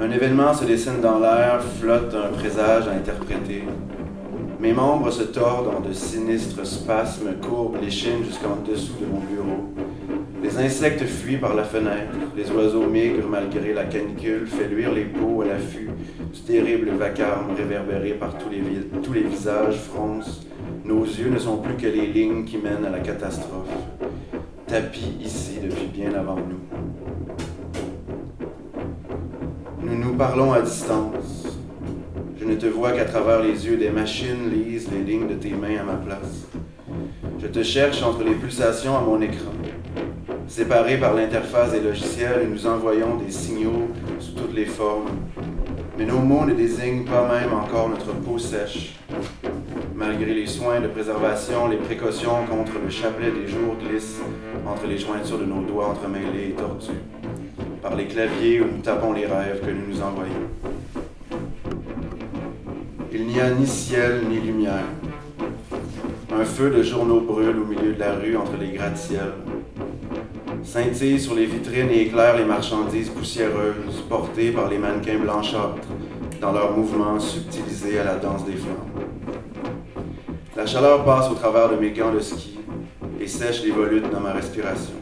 Un 0.00 0.10
événement 0.10 0.54
se 0.54 0.64
dessine 0.64 1.00
dans 1.00 1.18
l'air, 1.18 1.60
flotte 1.80 2.14
un 2.14 2.32
présage 2.36 2.88
à 2.88 2.92
interpréter. 2.92 3.64
Mes 4.60 4.72
membres 4.72 5.10
se 5.10 5.22
tordent 5.22 5.74
en 5.74 5.80
de 5.80 5.92
sinistres 5.92 6.66
spasmes, 6.66 7.34
courbent 7.40 7.80
l'échine 7.80 8.24
jusqu'en 8.24 8.56
dessous 8.66 8.94
de 9.00 9.06
mon 9.06 9.20
bureau. 9.20 9.74
Les 10.42 10.58
insectes 10.58 11.04
fuient 11.04 11.36
par 11.36 11.54
la 11.54 11.64
fenêtre, 11.64 12.16
les 12.36 12.50
oiseaux 12.50 12.86
migrent 12.86 13.28
malgré 13.28 13.72
la 13.72 13.84
canicule, 13.84 14.46
fait 14.46 14.68
luire 14.68 14.92
les 14.92 15.04
peaux 15.04 15.42
à 15.42 15.46
l'affût 15.46 15.90
du 16.32 16.40
terrible 16.40 16.90
vacarme 16.90 17.54
réverbéré 17.56 18.10
par 18.12 18.36
tous 18.38 18.50
les, 18.50 18.62
tous 19.02 19.12
les 19.12 19.22
visages 19.22 19.76
froncent 19.76 20.40
nos 20.84 21.04
yeux 21.04 21.30
ne 21.30 21.38
sont 21.38 21.58
plus 21.58 21.76
que 21.76 21.86
les 21.86 22.06
lignes 22.06 22.44
qui 22.44 22.58
mènent 22.58 22.84
à 22.84 22.90
la 22.90 22.98
catastrophe, 22.98 23.70
tapis 24.66 25.16
ici 25.20 25.58
depuis 25.62 25.86
bien 25.86 26.12
avant 26.14 26.36
nous. 26.36 26.91
Nous 30.02 30.14
parlons 30.14 30.52
à 30.52 30.60
distance. 30.60 31.46
Je 32.36 32.44
ne 32.44 32.56
te 32.56 32.66
vois 32.66 32.90
qu'à 32.90 33.04
travers 33.04 33.40
les 33.40 33.66
yeux 33.66 33.76
des 33.76 33.90
machines 33.90 34.50
lisent 34.50 34.90
les 34.90 35.00
lignes 35.00 35.28
de 35.28 35.34
tes 35.34 35.50
mains 35.50 35.78
à 35.80 35.84
ma 35.84 35.94
place. 35.94 36.48
Je 37.40 37.46
te 37.46 37.62
cherche 37.62 38.02
entre 38.02 38.24
les 38.24 38.34
pulsations 38.34 38.96
à 38.96 39.00
mon 39.00 39.20
écran. 39.20 39.52
Séparés 40.48 40.98
par 40.98 41.14
l'interface 41.14 41.70
des 41.70 41.80
logiciels, 41.80 42.48
nous 42.50 42.66
envoyons 42.66 43.16
des 43.16 43.30
signaux 43.30 43.90
sous 44.18 44.32
toutes 44.32 44.54
les 44.54 44.64
formes. 44.64 45.06
Mais 45.96 46.04
nos 46.04 46.18
mots 46.18 46.46
ne 46.46 46.54
désignent 46.54 47.04
pas 47.04 47.28
même 47.28 47.52
encore 47.54 47.88
notre 47.88 48.12
peau 48.12 48.38
sèche, 48.38 48.96
malgré 49.94 50.34
les 50.34 50.48
soins 50.48 50.80
de 50.80 50.88
préservation, 50.88 51.68
les 51.68 51.76
précautions 51.76 52.44
contre 52.50 52.72
le 52.82 52.90
chapelet 52.90 53.30
des 53.30 53.46
jours 53.46 53.76
glissent 53.78 54.20
entre 54.66 54.88
les 54.88 54.98
jointures 54.98 55.38
de 55.38 55.44
nos 55.44 55.62
doigts 55.62 55.90
entremêlés 55.90 56.48
et 56.48 56.52
tordus, 56.54 56.90
par 57.82 57.96
les 57.96 58.06
claviers 58.06 58.60
où 58.60 58.66
nous 58.66 58.80
tapons 58.80 59.12
les 59.12 59.26
rêves 59.26 59.60
que 59.60 59.70
nous 59.70 59.88
nous 59.88 60.00
envoyons. 60.00 60.32
Il 63.12 63.26
n'y 63.26 63.40
a 63.40 63.50
ni 63.50 63.66
ciel 63.66 64.22
ni 64.28 64.38
lumière. 64.38 64.86
Un 66.32 66.44
feu 66.44 66.70
de 66.70 66.82
journaux 66.82 67.20
brûle 67.20 67.58
au 67.58 67.64
milieu 67.64 67.92
de 67.92 67.98
la 67.98 68.14
rue 68.14 68.36
entre 68.36 68.56
les 68.58 68.70
gratte-ciels. 68.70 69.34
Scintille 70.62 71.20
sur 71.20 71.34
les 71.34 71.44
vitrines 71.44 71.90
et 71.90 72.02
éclaire 72.02 72.36
les 72.36 72.44
marchandises 72.44 73.10
poussiéreuses 73.10 74.02
portées 74.08 74.52
par 74.52 74.68
les 74.68 74.78
mannequins 74.78 75.18
blanchâtres 75.18 75.88
dans 76.40 76.52
leurs 76.52 76.76
mouvements 76.76 77.18
subtilisés 77.18 77.98
à 77.98 78.04
la 78.04 78.14
danse 78.14 78.44
des 78.46 78.52
flammes. 78.52 79.04
La 80.56 80.66
chaleur 80.66 81.04
passe 81.04 81.30
au 81.30 81.34
travers 81.34 81.68
de 81.68 81.76
mes 81.76 81.90
gants 81.90 82.12
de 82.12 82.20
ski 82.20 82.60
et 83.20 83.26
sèche 83.26 83.64
les 83.64 83.72
volutes 83.72 84.10
dans 84.10 84.20
ma 84.20 84.32
respiration. 84.32 84.94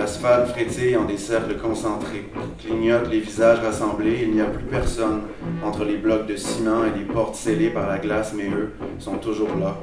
L'asphalte 0.00 0.48
frétille 0.48 0.96
en 0.96 1.04
des 1.04 1.18
cercles 1.18 1.58
concentrés, 1.58 2.24
clignote 2.58 3.10
les 3.10 3.20
visages 3.20 3.58
rassemblés, 3.58 4.20
il 4.22 4.32
n'y 4.32 4.40
a 4.40 4.46
plus 4.46 4.64
personne 4.64 5.24
entre 5.62 5.84
les 5.84 5.98
blocs 5.98 6.26
de 6.26 6.36
ciment 6.36 6.86
et 6.86 6.98
les 6.98 7.04
portes 7.04 7.34
scellées 7.34 7.68
par 7.68 7.86
la 7.86 7.98
glace, 7.98 8.32
mais 8.34 8.48
eux 8.48 8.72
sont 8.98 9.18
toujours 9.18 9.54
là, 9.60 9.76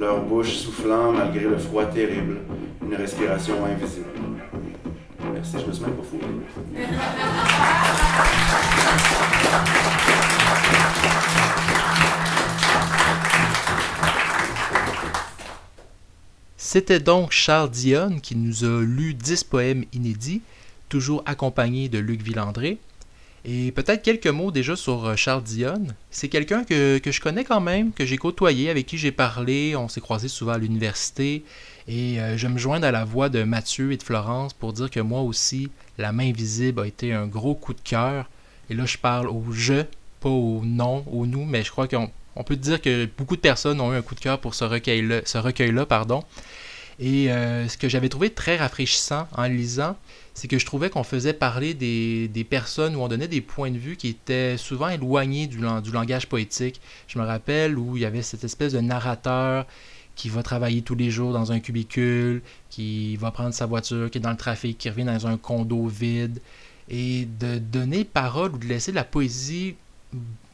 leur 0.00 0.24
bouche 0.24 0.54
soufflant 0.54 1.12
malgré 1.12 1.44
le 1.44 1.58
froid 1.58 1.84
terrible, 1.84 2.38
une 2.84 2.96
respiration 2.96 3.54
invisible. 3.64 4.08
Merci, 5.32 5.58
je 5.60 5.66
me 5.68 5.72
suis 5.72 5.84
même 5.84 5.94
pas 5.94 6.02
fou. 6.02 6.18
C'était 16.72 17.00
donc 17.00 17.32
Charles 17.32 17.68
Dionne 17.68 18.22
qui 18.22 18.34
nous 18.34 18.64
a 18.64 18.80
lu 18.80 19.12
10 19.12 19.44
poèmes 19.44 19.84
inédits, 19.92 20.40
toujours 20.88 21.22
accompagné 21.26 21.90
de 21.90 21.98
Luc 21.98 22.22
Villandré. 22.22 22.78
Et 23.44 23.72
peut-être 23.72 24.00
quelques 24.00 24.26
mots 24.26 24.50
déjà 24.50 24.74
sur 24.74 25.04
euh, 25.04 25.14
Charles 25.14 25.42
Dionne. 25.42 25.94
C'est 26.10 26.30
quelqu'un 26.30 26.64
que, 26.64 26.98
je 27.04 27.20
connais 27.20 27.44
quand 27.44 27.60
même, 27.60 27.92
que 27.92 28.06
j'ai 28.06 28.16
côtoyé, 28.16 28.70
avec 28.70 28.86
qui 28.86 28.96
j'ai 28.96 29.12
parlé, 29.12 29.76
on 29.76 29.90
s'est 29.90 30.00
croisés 30.00 30.28
souvent 30.28 30.52
à 30.52 30.58
l'université. 30.58 31.44
Et 31.88 32.18
euh, 32.18 32.38
je 32.38 32.48
me 32.48 32.56
joins 32.56 32.82
à 32.82 32.90
la 32.90 33.04
voix 33.04 33.28
de 33.28 33.42
Mathieu 33.42 33.92
et 33.92 33.98
de 33.98 34.02
Florence 34.02 34.54
pour 34.54 34.72
dire 34.72 34.88
que 34.90 35.00
moi 35.00 35.20
aussi, 35.20 35.68
La 35.98 36.10
main 36.10 36.32
visible 36.32 36.80
a 36.80 36.86
été 36.86 37.12
un 37.12 37.26
gros 37.26 37.54
coup 37.54 37.74
de 37.74 37.82
cœur. 37.84 38.30
Et 38.70 38.74
là, 38.74 38.86
je 38.86 38.96
parle 38.96 39.28
au 39.28 39.44
je, 39.52 39.82
pas 40.20 40.30
au 40.30 40.62
non, 40.64 41.04
au 41.12 41.26
nous, 41.26 41.44
mais 41.44 41.64
je 41.64 41.70
crois 41.70 41.86
qu'on 41.86 42.10
on 42.36 42.44
peut 42.44 42.56
dire 42.56 42.80
que 42.80 43.06
beaucoup 43.18 43.36
de 43.36 43.40
personnes 43.40 43.80
ont 43.80 43.92
eu 43.92 43.96
un 43.96 44.02
coup 44.02 44.14
de 44.14 44.20
cœur 44.20 44.38
pour 44.38 44.54
ce 44.54 44.64
recueil-là. 44.64 45.86
Pardon. 45.86 46.24
Et 46.98 47.32
euh, 47.32 47.68
ce 47.68 47.76
que 47.78 47.88
j'avais 47.88 48.08
trouvé 48.08 48.30
très 48.30 48.56
rafraîchissant 48.56 49.26
en 49.36 49.44
lisant, 49.44 49.96
c'est 50.34 50.48
que 50.48 50.58
je 50.58 50.66
trouvais 50.66 50.90
qu'on 50.90 51.02
faisait 51.02 51.32
parler 51.32 51.74
des, 51.74 52.46
personnes 52.48 52.96
où 52.96 53.00
on 53.00 53.08
donnait 53.08 53.28
des 53.28 53.40
points 53.40 53.70
de 53.70 53.78
vue 53.78 53.96
qui 53.96 54.08
étaient 54.08 54.56
souvent 54.56 54.88
éloignés 54.88 55.46
du, 55.46 55.58
du, 55.58 55.90
langage 55.92 56.28
poétique. 56.28 56.80
Je 57.08 57.18
me 57.18 57.24
rappelle 57.24 57.78
où 57.78 57.96
il 57.96 58.02
y 58.02 58.06
avait 58.06 58.22
cette 58.22 58.44
espèce 58.44 58.72
de 58.72 58.80
narrateur 58.80 59.66
qui 60.14 60.28
va 60.28 60.42
travailler 60.42 60.82
tous 60.82 60.94
les 60.94 61.10
jours 61.10 61.32
dans 61.32 61.52
un 61.52 61.60
cubicule, 61.60 62.42
qui 62.68 63.16
va 63.16 63.30
prendre 63.30 63.54
sa 63.54 63.66
voiture, 63.66 64.10
qui 64.10 64.18
est 64.18 64.20
dans 64.20 64.30
le 64.30 64.36
trafic, 64.36 64.76
qui 64.76 64.90
revient 64.90 65.04
dans 65.04 65.26
un 65.26 65.38
condo 65.38 65.86
vide, 65.86 66.40
et 66.88 67.26
de 67.40 67.58
donner 67.58 68.04
parole 68.04 68.52
ou 68.52 68.58
de 68.58 68.66
laisser 68.66 68.92
la 68.92 69.04
poésie 69.04 69.76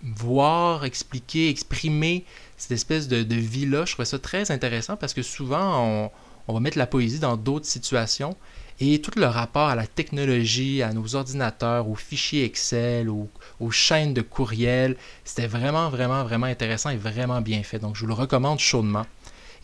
voir, 0.03 0.85
expliquer, 0.85 1.49
exprimer 1.49 2.25
cette 2.57 2.73
espèce 2.73 3.09
de, 3.09 3.35
vie-là. 3.35 3.85
Je 3.85 3.93
trouvais 3.93 4.07
ça 4.07 4.19
très 4.19 4.51
intéressant 4.51 4.97
parce 4.97 5.15
que 5.15 5.23
souvent, 5.23 6.11
on, 6.49 6.53
va 6.53 6.61
mettre 6.61 6.79
la 6.79 6.87
poésie 6.87 7.19
dans 7.19 7.37
d'autres 7.37 7.67
situations 7.67 8.37
et 8.81 9.01
tout 9.01 9.11
le 9.17 9.27
rapport 9.27 9.69
à 9.69 9.75
la 9.75 9.87
technologie, 9.87 10.83
à 10.83 10.93
nos 10.93 11.17
ordinateurs, 11.17 11.89
aux 11.89 11.97
fichiers 11.97 12.45
Excel, 12.45 13.09
aux, 13.09 13.71
chaînes 13.71 14.15
de 14.15 14.23
courriel, 14.23 14.97
c'était 15.25 15.49
vraiment, 15.49 15.91
vraiment, 15.91 16.23
vraiment 16.23 16.47
intéressant 16.47 16.91
et 16.91 16.97
vraiment 16.97 17.41
bien 17.41 17.63
fait. 17.65 17.81
Donc, 17.81 17.97
je 17.97 18.03
vous 18.03 18.07
le 18.07 18.15
recommande 18.15 18.61
chaudement. 18.61 19.05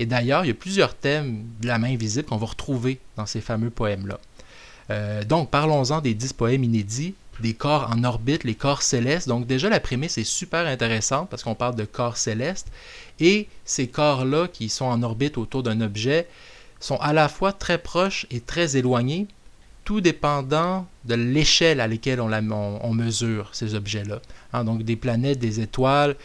Et 0.00 0.06
d'ailleurs, 0.06 0.44
il 0.44 0.48
y 0.48 0.50
a 0.50 0.54
plusieurs 0.54 0.94
thèmes 0.94 1.44
de 1.60 1.68
la 1.68 1.78
main 1.78 1.94
visible 1.94 2.26
qu'on 2.26 2.36
va 2.36 2.46
retrouver 2.46 2.98
dans 3.16 3.26
ces 3.26 3.40
fameux 3.40 3.70
poèmes-là. 3.70 4.18
Euh, 4.90 5.24
donc, 5.24 5.50
parlons-en 5.50 6.00
des 6.00 6.14
10 6.14 6.32
poèmes 6.32 6.64
inédits, 6.64 7.14
des 7.40 7.54
corps 7.54 7.90
en 7.94 8.04
orbite, 8.04 8.44
les 8.44 8.54
corps 8.54 8.82
célestes. 8.82 9.28
Donc, 9.28 9.46
déjà, 9.46 9.68
la 9.68 9.80
prémisse 9.80 10.18
est 10.18 10.24
super 10.24 10.66
intéressante 10.66 11.28
parce 11.30 11.42
qu'on 11.42 11.54
parle 11.54 11.74
de 11.74 11.84
corps 11.84 12.16
célestes. 12.16 12.68
Et 13.20 13.48
ces 13.64 13.88
corps-là 13.88 14.48
qui 14.48 14.68
sont 14.68 14.86
en 14.86 15.02
orbite 15.02 15.38
autour 15.38 15.62
d'un 15.62 15.80
objet 15.80 16.26
sont 16.80 16.96
à 16.96 17.12
la 17.12 17.28
fois 17.28 17.52
très 17.52 17.78
proches 17.78 18.26
et 18.30 18.40
très 18.40 18.76
éloignés, 18.76 19.26
tout 19.84 20.00
dépendant 20.00 20.86
de 21.04 21.14
l'échelle 21.14 21.80
à 21.80 21.88
laquelle 21.88 22.20
on, 22.20 22.94
mesure 22.94 23.50
ces 23.52 23.74
objets-là. 23.74 24.20
Hein, 24.52 24.64
donc 24.64 24.82
des 24.82 24.96
planètes, 24.96 25.38
des 25.38 25.60
étoiles, 25.60 26.16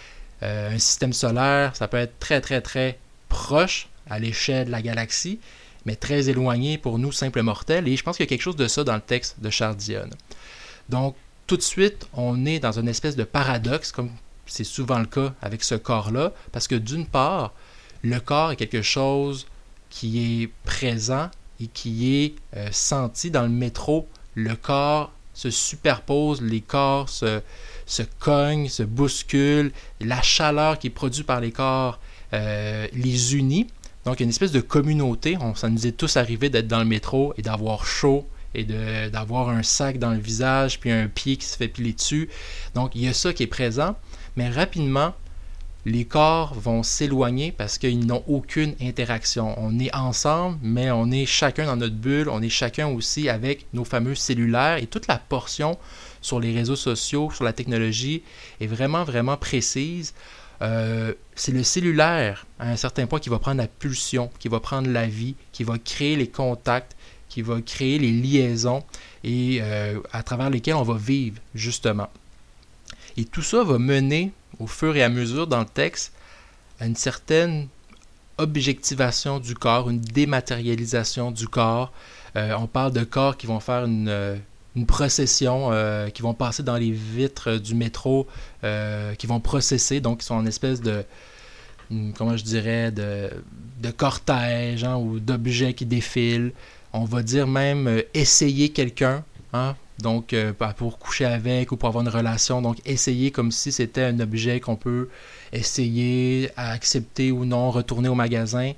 euh, 0.43 0.75
un 0.75 0.79
système 0.79 1.13
solaire, 1.13 1.75
ça 1.75 1.87
peut 1.87 1.97
être 1.97 2.17
très 2.19 2.41
très 2.41 2.61
très 2.61 2.97
proche 3.27 3.89
à 4.09 4.19
l'échelle 4.19 4.67
de 4.67 4.71
la 4.71 4.81
galaxie, 4.81 5.39
mais 5.85 5.95
très 5.95 6.29
éloigné 6.29 6.77
pour 6.77 6.99
nous 6.99 7.11
simples 7.11 7.41
mortels. 7.41 7.87
Et 7.87 7.95
je 7.95 8.03
pense 8.03 8.17
qu'il 8.17 8.25
y 8.25 8.27
a 8.27 8.29
quelque 8.29 8.41
chose 8.41 8.55
de 8.55 8.67
ça 8.67 8.83
dans 8.83 8.95
le 8.95 9.01
texte 9.01 9.37
de 9.39 9.49
Charles 9.49 9.75
Dionne. 9.75 10.13
Donc 10.89 11.15
tout 11.47 11.57
de 11.57 11.61
suite, 11.61 12.07
on 12.13 12.45
est 12.45 12.59
dans 12.59 12.79
une 12.79 12.87
espèce 12.87 13.15
de 13.15 13.23
paradoxe, 13.23 13.91
comme 13.91 14.11
c'est 14.45 14.63
souvent 14.63 14.99
le 14.99 15.05
cas 15.05 15.33
avec 15.41 15.63
ce 15.63 15.75
corps-là, 15.75 16.33
parce 16.51 16.67
que 16.67 16.75
d'une 16.75 17.05
part, 17.05 17.53
le 18.03 18.19
corps 18.19 18.51
est 18.51 18.55
quelque 18.55 18.81
chose 18.81 19.47
qui 19.89 20.43
est 20.43 20.49
présent 20.63 21.29
et 21.59 21.67
qui 21.67 22.15
est 22.15 22.35
euh, 22.55 22.69
senti 22.71 23.31
dans 23.31 23.43
le 23.43 23.49
métro. 23.49 24.07
Le 24.35 24.55
corps 24.55 25.11
se 25.33 25.49
superpose, 25.49 26.41
les 26.41 26.61
corps 26.61 27.09
se, 27.09 27.41
se 27.85 28.03
cognent, 28.19 28.69
se 28.69 28.83
bousculent, 28.83 29.71
la 29.99 30.21
chaleur 30.21 30.79
qui 30.79 30.87
est 30.87 30.91
produite 30.91 31.25
par 31.25 31.41
les 31.41 31.51
corps 31.51 31.99
euh, 32.33 32.87
les 32.93 33.35
unit. 33.35 33.67
Donc, 34.05 34.19
il 34.19 34.19
y 34.21 34.23
a 34.23 34.25
une 34.25 34.29
espèce 34.29 34.51
de 34.51 34.61
communauté. 34.61 35.37
On, 35.41 35.55
ça 35.55 35.69
nous 35.69 35.87
est 35.87 35.93
tous 35.93 36.15
arrivé 36.17 36.49
d'être 36.49 36.67
dans 36.67 36.79
le 36.79 36.85
métro 36.85 37.33
et 37.37 37.41
d'avoir 37.41 37.85
chaud 37.85 38.27
et 38.55 38.65
d'avoir 39.09 39.49
un 39.49 39.63
sac 39.63 39.99
dans 39.99 40.11
le 40.11 40.19
visage, 40.19 40.79
puis 40.79 40.91
un 40.91 41.07
pied 41.07 41.37
qui 41.37 41.45
se 41.45 41.57
fait 41.57 41.67
piler 41.67 41.93
dessus. 41.93 42.29
Donc, 42.75 42.95
il 42.95 43.03
y 43.03 43.07
a 43.07 43.13
ça 43.13 43.33
qui 43.33 43.43
est 43.43 43.47
présent. 43.47 43.95
Mais 44.35 44.49
rapidement, 44.49 45.13
les 45.85 46.05
corps 46.05 46.53
vont 46.53 46.83
s'éloigner 46.83 47.51
parce 47.51 47.77
qu'ils 47.77 48.05
n'ont 48.05 48.23
aucune 48.27 48.75
interaction. 48.81 49.55
On 49.57 49.79
est 49.79 49.93
ensemble, 49.95 50.57
mais 50.61 50.91
on 50.91 51.09
est 51.09 51.25
chacun 51.25 51.65
dans 51.65 51.77
notre 51.77 51.95
bulle, 51.95 52.29
on 52.29 52.41
est 52.41 52.49
chacun 52.49 52.87
aussi 52.87 53.29
avec 53.29 53.65
nos 53.73 53.85
fameux 53.85 54.15
cellulaires 54.15 54.77
et 54.77 54.87
toute 54.87 55.07
la 55.07 55.17
portion 55.17 55.77
sur 56.21 56.39
les 56.39 56.53
réseaux 56.53 56.75
sociaux, 56.75 57.31
sur 57.31 57.43
la 57.43 57.53
technologie 57.53 58.23
est 58.59 58.67
vraiment, 58.67 59.03
vraiment 59.03 59.37
précise. 59.37 60.13
Euh, 60.61 61.13
c'est 61.35 61.53
le 61.53 61.63
cellulaire 61.63 62.45
à 62.59 62.69
un 62.69 62.75
certain 62.75 63.07
point 63.07 63.19
qui 63.19 63.29
va 63.29 63.39
prendre 63.39 63.61
la 63.61 63.67
pulsion, 63.67 64.29
qui 64.39 64.49
va 64.49 64.59
prendre 64.59 64.89
la 64.89 65.07
vie, 65.07 65.35
qui 65.53 65.63
va 65.63 65.77
créer 65.77 66.17
les 66.17 66.27
contacts, 66.27 66.97
qui 67.29 67.41
va 67.41 67.61
créer 67.61 67.99
les 67.99 68.11
liaisons 68.11 68.83
et 69.23 69.59
euh, 69.61 69.99
à 70.11 70.23
travers 70.23 70.49
lesquelles 70.49 70.75
on 70.75 70.83
va 70.83 70.97
vivre 70.97 71.37
justement. 71.55 72.09
Et 73.17 73.25
tout 73.25 73.43
ça 73.43 73.63
va 73.63 73.77
mener 73.77 74.31
au 74.59 74.67
fur 74.67 74.95
et 74.95 75.03
à 75.03 75.09
mesure 75.09 75.47
dans 75.47 75.59
le 75.59 75.65
texte 75.65 76.11
à 76.79 76.87
une 76.87 76.95
certaine 76.95 77.67
objectivation 78.37 79.39
du 79.39 79.53
corps, 79.53 79.89
une 79.89 79.99
dématérialisation 79.99 81.31
du 81.31 81.47
corps. 81.47 81.91
Euh, 82.35 82.53
on 82.57 82.67
parle 82.67 82.93
de 82.93 83.03
corps 83.03 83.37
qui 83.37 83.47
vont 83.47 83.59
faire 83.59 83.85
une, 83.85 84.07
euh, 84.07 84.35
procession, 84.87 85.71
qui 86.13 86.21
vont 86.21 86.33
passer 86.33 86.63
dans 86.63 86.77
les 86.77 86.91
vitres 86.91 87.57
du 87.57 87.75
métro, 87.75 88.27
qui 88.61 89.27
vont 89.27 89.41
processer, 89.41 89.99
donc 89.99 90.19
qui 90.19 90.25
sont 90.25 90.35
en 90.35 90.45
espèce 90.45 90.79
de, 90.79 91.03
comment 92.15 92.37
je 92.37 92.45
dirais, 92.45 92.89
de, 92.89 93.29
de 93.81 93.91
cortège 93.91 94.85
hein, 94.85 94.95
ou 94.95 95.19
d'objets 95.19 95.73
qui 95.73 95.85
défilent. 95.85 96.53
On 96.93 97.05
va 97.05 97.23
dire 97.23 97.47
même 97.47 98.03
essayer 98.13 98.69
quelqu'un. 98.69 99.23
Hein, 99.53 99.75
donc, 99.99 100.33
euh, 100.33 100.53
pour 100.77 100.97
coucher 100.97 101.25
avec 101.25 101.71
ou 101.71 101.77
pour 101.77 101.89
avoir 101.89 102.03
une 102.03 102.09
relation. 102.09 102.61
Donc, 102.61 102.77
essayer 102.85 103.31
comme 103.31 103.51
si 103.51 103.71
c'était 103.71 104.03
un 104.03 104.19
objet 104.19 104.59
qu'on 104.59 104.75
peut 104.75 105.09
essayer, 105.51 106.49
accepter 106.55 107.31
ou 107.31 107.45
non, 107.45 107.69
retourner 107.69 108.07
au 108.07 108.15
magasin. 108.15 108.71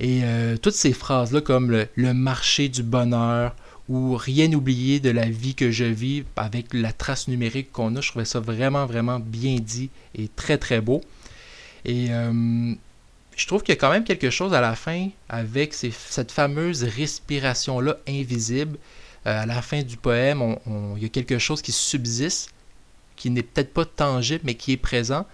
Et 0.00 0.20
euh, 0.22 0.56
toutes 0.56 0.74
ces 0.74 0.92
phrases-là, 0.92 1.40
comme 1.40 1.70
le, 1.70 2.14
marché 2.14 2.68
du 2.68 2.82
bonheur 2.82 3.54
ou 3.88 4.16
rien 4.16 4.52
oublier 4.52 5.00
de 5.00 5.10
la 5.10 5.30
vie 5.30 5.54
que 5.54 5.70
je 5.70 5.84
vis 5.84 6.24
avec 6.36 6.74
la 6.74 6.92
trace 6.92 7.26
numérique 7.26 7.72
qu'on 7.72 7.96
a, 7.96 8.02
je 8.02 8.10
trouvais 8.10 8.26
ça 8.26 8.38
vraiment, 8.38 8.84
vraiment 8.84 9.18
bien 9.18 9.56
dit 9.56 9.88
et 10.14 10.28
très, 10.28 10.58
très 10.58 10.82
beau. 10.82 11.00
Et 11.86 12.08
euh, 12.10 12.74
je 13.38 13.46
trouve 13.46 13.62
qu'il 13.62 13.74
y 13.74 13.78
a 13.78 13.80
quand 13.80 13.90
même 13.90 14.04
quelque 14.04 14.30
chose 14.30 14.52
à 14.52 14.60
la 14.60 14.74
fin 14.74 15.08
avec 15.28 15.72
cette 15.72 16.32
fameuse 16.32 16.82
respiration-là 16.82 17.96
invisible 18.06 18.76
euh, 19.26 19.42
à 19.42 19.46
la 19.46 19.62
fin 19.62 19.82
du 19.82 19.96
poème, 19.96 20.56
il 20.96 21.02
y 21.02 21.06
a 21.06 21.08
quelque 21.08 21.38
chose 21.38 21.62
qui 21.62 21.72
subsiste, 21.72 22.50
qui 23.16 23.30
n'est 23.30 23.42
peut-être 23.42 23.72
pas 23.72 23.84
tangible, 23.84 24.42
mais 24.44 24.54
qui 24.54 24.72
est 24.72 24.76
présent. 24.76 25.24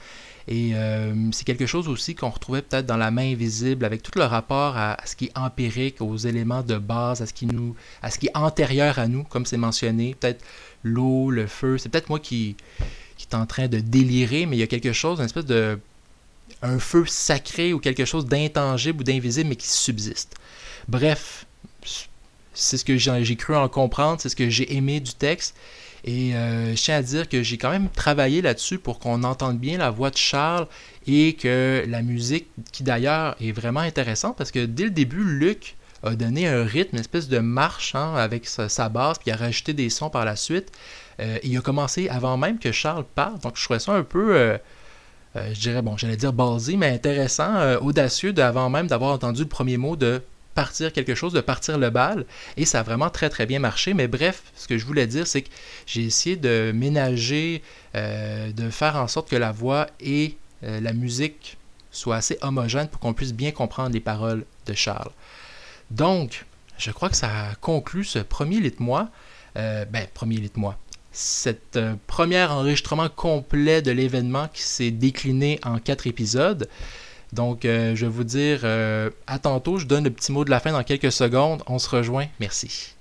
Et 0.47 0.73
euh, 0.75 1.15
c'est 1.33 1.45
quelque 1.45 1.65
chose 1.65 1.89
aussi 1.89 2.15
qu'on 2.15 2.29
retrouvait 2.29 2.61
peut-être 2.61 2.85
dans 2.85 2.99
la 2.99 3.11
main 3.11 3.33
invisible, 3.33 3.85
avec 3.85 4.03
tout 4.03 4.19
le 4.19 4.25
rapport 4.25 4.77
à, 4.77 4.99
ce 5.07 5.17
qui 5.17 5.27
est 5.27 5.39
empirique, 5.39 6.03
aux 6.03 6.17
éléments 6.17 6.63
de 6.63 6.77
base, 6.77 7.23
à 7.23 7.27
ce 7.27 7.33
qui, 7.33 7.47
nous, 7.47 7.75
est 8.03 8.37
antérieur 8.37 8.99
à 8.99 9.09
nous, 9.09 9.25
comme 9.25 9.47
c'est 9.47 9.57
mentionné. 9.57 10.15
Peut-être 10.19 10.45
l'eau, 10.83 11.31
le 11.31 11.47
feu. 11.47 11.79
C'est 11.79 11.89
peut-être 11.89 12.11
moi 12.11 12.21
qui, 12.21 12.57
qui 13.17 13.27
est 13.31 13.35
en 13.35 13.47
train 13.47 13.69
de 13.69 13.81
délirer, 13.81 14.45
mais 14.45 14.57
il 14.57 14.61
y 14.61 14.65
a 14.65 14.67
quelque 14.67 14.93
chose, 14.93 15.21
une 15.21 15.25
espèce 15.27 15.47
de. 15.47 15.79
Un 16.63 16.79
feu 16.79 17.05
sacré 17.07 17.73
ou 17.73 17.79
quelque 17.79 18.05
chose 18.05 18.27
d'intangible 18.27 19.01
ou 19.01 19.05
d'invisible, 19.05 19.51
mais 19.51 19.57
qui 19.57 19.69
subsiste. 19.69 20.35
Bref, 20.89 21.47
c'est 22.55 22.77
ce 22.77 22.85
que 22.85 22.97
j'ai 22.97 23.37
cru 23.37 23.55
en 23.55 23.69
comprendre, 23.69 24.21
c'est 24.21 24.29
ce 24.29 24.37
que 24.37 24.49
j'ai 24.49 24.75
aimé 24.75 25.01
du 25.01 25.15
texte. 25.15 25.55
Et 26.05 26.35
euh, 26.35 26.77
je 26.77 26.83
tiens 26.83 26.97
à 26.97 27.03
dire 27.03 27.29
que 27.29 27.43
j'ai 27.43 27.57
quand 27.57 27.71
même 27.71 27.89
travaillé 27.89 28.43
là-dessus 28.43 28.79
pour 28.79 28.99
qu'on 28.99 29.25
entende 29.25 29.59
bien 29.59 29.79
la 29.79 29.91
voix 29.91 30.11
de 30.11 30.19
Charles 30.19 30.67
et 31.07 31.33
que 31.35 31.85
la 31.89 32.03
musique, 32.03 32.47
qui 32.73 32.83
d'ailleurs 32.83 33.37
est 33.41 33.53
vraiment 33.53 33.81
intéressante 33.81 34.37
parce 34.37 34.51
que 34.51 34.67
dès 34.67 34.85
le 34.85 34.91
début, 34.91 35.25
Luc 35.25 35.77
a 36.03 36.15
donné 36.15 36.47
un 36.47 36.65
rythme, 36.65 36.97
une 36.97 37.01
espèce 37.01 37.29
de 37.29 37.39
marche 37.39 37.95
hein, 37.95 38.15
avec 38.17 38.47
sa, 38.47 38.89
basse, 38.91 39.19
puis 39.19 39.31
a 39.31 39.37
rajouté 39.37 39.73
des 39.73 39.89
sons 39.89 40.11
par 40.11 40.27
la 40.27 40.37
suite. 40.37 40.71
Euh, 41.21 41.39
il 41.43 41.57
a 41.57 41.61
commencé 41.63 42.11
avant 42.11 42.37
même 42.37 42.59
que 42.59 42.73
Charles 42.73 43.05
parle, 43.15 43.39
donc 43.39 43.57
je 43.57 43.65
trouvais 43.65 43.79
ça 43.81 43.93
un 43.93 44.03
peu, 44.03 44.37
euh, 44.37 44.59
je 45.35 45.61
dirais, 45.61 45.83
bon, 45.83 45.97
j'allais 45.97 46.17
dire 46.17 46.33
ballsy, 46.33 46.77
mais 46.77 46.91
intéressant, 46.91 47.77
audacieux 47.79 48.33
d'avant 48.33 48.71
même 48.71 48.87
d'avoir 48.87 49.13
entendu 49.13 49.43
le 49.43 49.49
premier 49.49 49.77
mot 49.77 49.97
de 49.97 50.23
partir 50.55 50.93
quelque 50.93 51.15
chose, 51.15 51.33
de 51.33 51.41
partir 51.41 51.79
le 51.79 51.91
bal. 51.91 52.25
Et 52.57 52.65
ça 52.65 52.81
a 52.81 52.83
vraiment 52.83 53.11
très 53.11 53.29
très 53.29 53.47
bien 53.47 53.59
marché. 53.59 53.93
Mais 53.93 54.09
bref, 54.09 54.43
ce 54.55 54.67
que 54.67 54.79
je 54.79 54.87
voulais 54.87 55.07
dire, 55.07 55.27
c'est 55.27 55.43
que 55.43 55.51
j'ai 55.87 56.05
essayé 56.05 56.37
de 56.37 56.73
ménager, 56.75 57.63
euh, 57.95 58.53
de 58.53 58.71
faire 58.71 58.97
en 58.97 59.09
sorte 59.09 59.29
que 59.29 59.37
la 59.37 59.53
voix 59.53 59.89
et 60.01 60.37
euh, 60.63 60.81
la 60.81 60.93
musique 60.93 61.59
soient 61.91 62.17
assez 62.17 62.39
homogènes 62.41 62.89
pour 62.89 63.01
qu'on 63.01 63.13
puisse 63.13 63.35
bien 63.35 63.53
comprendre 63.53 63.93
les 63.93 64.01
paroles 64.01 64.45
de 64.67 64.75
Charles. 64.75 65.11
Donc, 65.91 66.45
je 66.79 66.91
crois 66.91 67.09
que 67.09 67.17
ça 67.17 67.31
conclut 67.61 68.05
ce 68.05 68.19
premier 68.19 68.61
lit 68.61 68.75
moi. 68.79 69.11
Euh, 69.57 69.85
ben, 69.85 70.07
premier 70.13 70.37
lit 70.37 70.51
moi. 70.57 70.77
Cet 71.17 71.79
premier 72.09 72.43
enregistrement 72.43 73.09
complet 73.09 73.83
de 73.83 73.93
l'événement 73.93 74.49
qui 74.53 74.63
s'est 74.63 74.91
décliné 74.91 75.61
en 75.65 75.79
quatre 75.79 76.09
épisodes. 76.09 76.69
Donc, 77.33 77.65
euh, 77.65 77.95
je 77.95 78.07
vais 78.07 78.13
vous 78.13 78.25
dire 78.25 78.63
euh, 78.65 79.11
à 79.29 79.39
tantôt. 79.39 79.79
Je 79.79 79.87
donne 79.87 80.03
le 80.03 80.11
petit 80.11 80.33
mot 80.33 80.45
de 80.45 80.51
la 80.51 80.59
fin 80.59 80.73
dans 80.73 80.83
quelques 80.83 81.13
secondes. 81.13 81.63
On 81.69 81.79
se 81.79 81.89
rejoint. 81.89 82.27
Merci. 82.41 82.95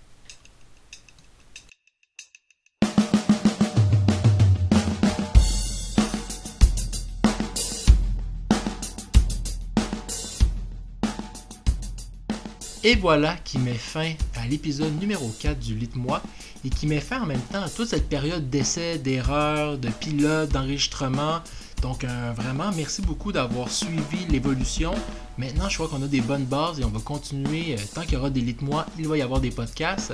Et 12.85 12.95
voilà 12.95 13.37
qui 13.45 13.59
met 13.59 13.73
fin 13.73 14.11
à 14.35 14.45
l'épisode 14.45 14.99
numéro 14.99 15.33
4 15.39 15.57
du 15.57 15.73
Lit 15.73 15.89
moi 15.95 16.21
et 16.65 16.69
qui 16.69 16.87
met 16.87 16.99
fin 16.99 17.21
en 17.21 17.25
même 17.25 17.41
temps 17.51 17.61
à 17.61 17.69
toute 17.69 17.89
cette 17.89 18.09
période 18.09 18.49
d'essais, 18.49 18.97
d'erreurs, 18.97 19.77
de 19.77 19.89
pilotes, 19.89 20.51
d'enregistrement, 20.51 21.41
donc 21.83 22.05
euh, 22.05 22.31
vraiment, 22.33 22.71
merci 22.73 23.01
beaucoup 23.01 23.33
d'avoir 23.33 23.69
suivi 23.69 24.25
l'évolution. 24.29 24.93
Maintenant, 25.37 25.67
je 25.67 25.75
crois 25.75 25.89
qu'on 25.89 26.01
a 26.01 26.07
des 26.07 26.21
bonnes 26.21 26.45
bases 26.45 26.79
et 26.79 26.85
on 26.85 26.89
va 26.89 27.01
continuer. 27.01 27.73
Euh, 27.73 27.77
tant 27.93 28.03
qu'il 28.03 28.13
y 28.13 28.15
aura 28.15 28.29
des 28.29 28.39
lit 28.39 28.55
moi, 28.61 28.85
il 28.97 29.05
va 29.05 29.17
y 29.17 29.21
avoir 29.21 29.41
des 29.41 29.51
podcasts. 29.51 30.13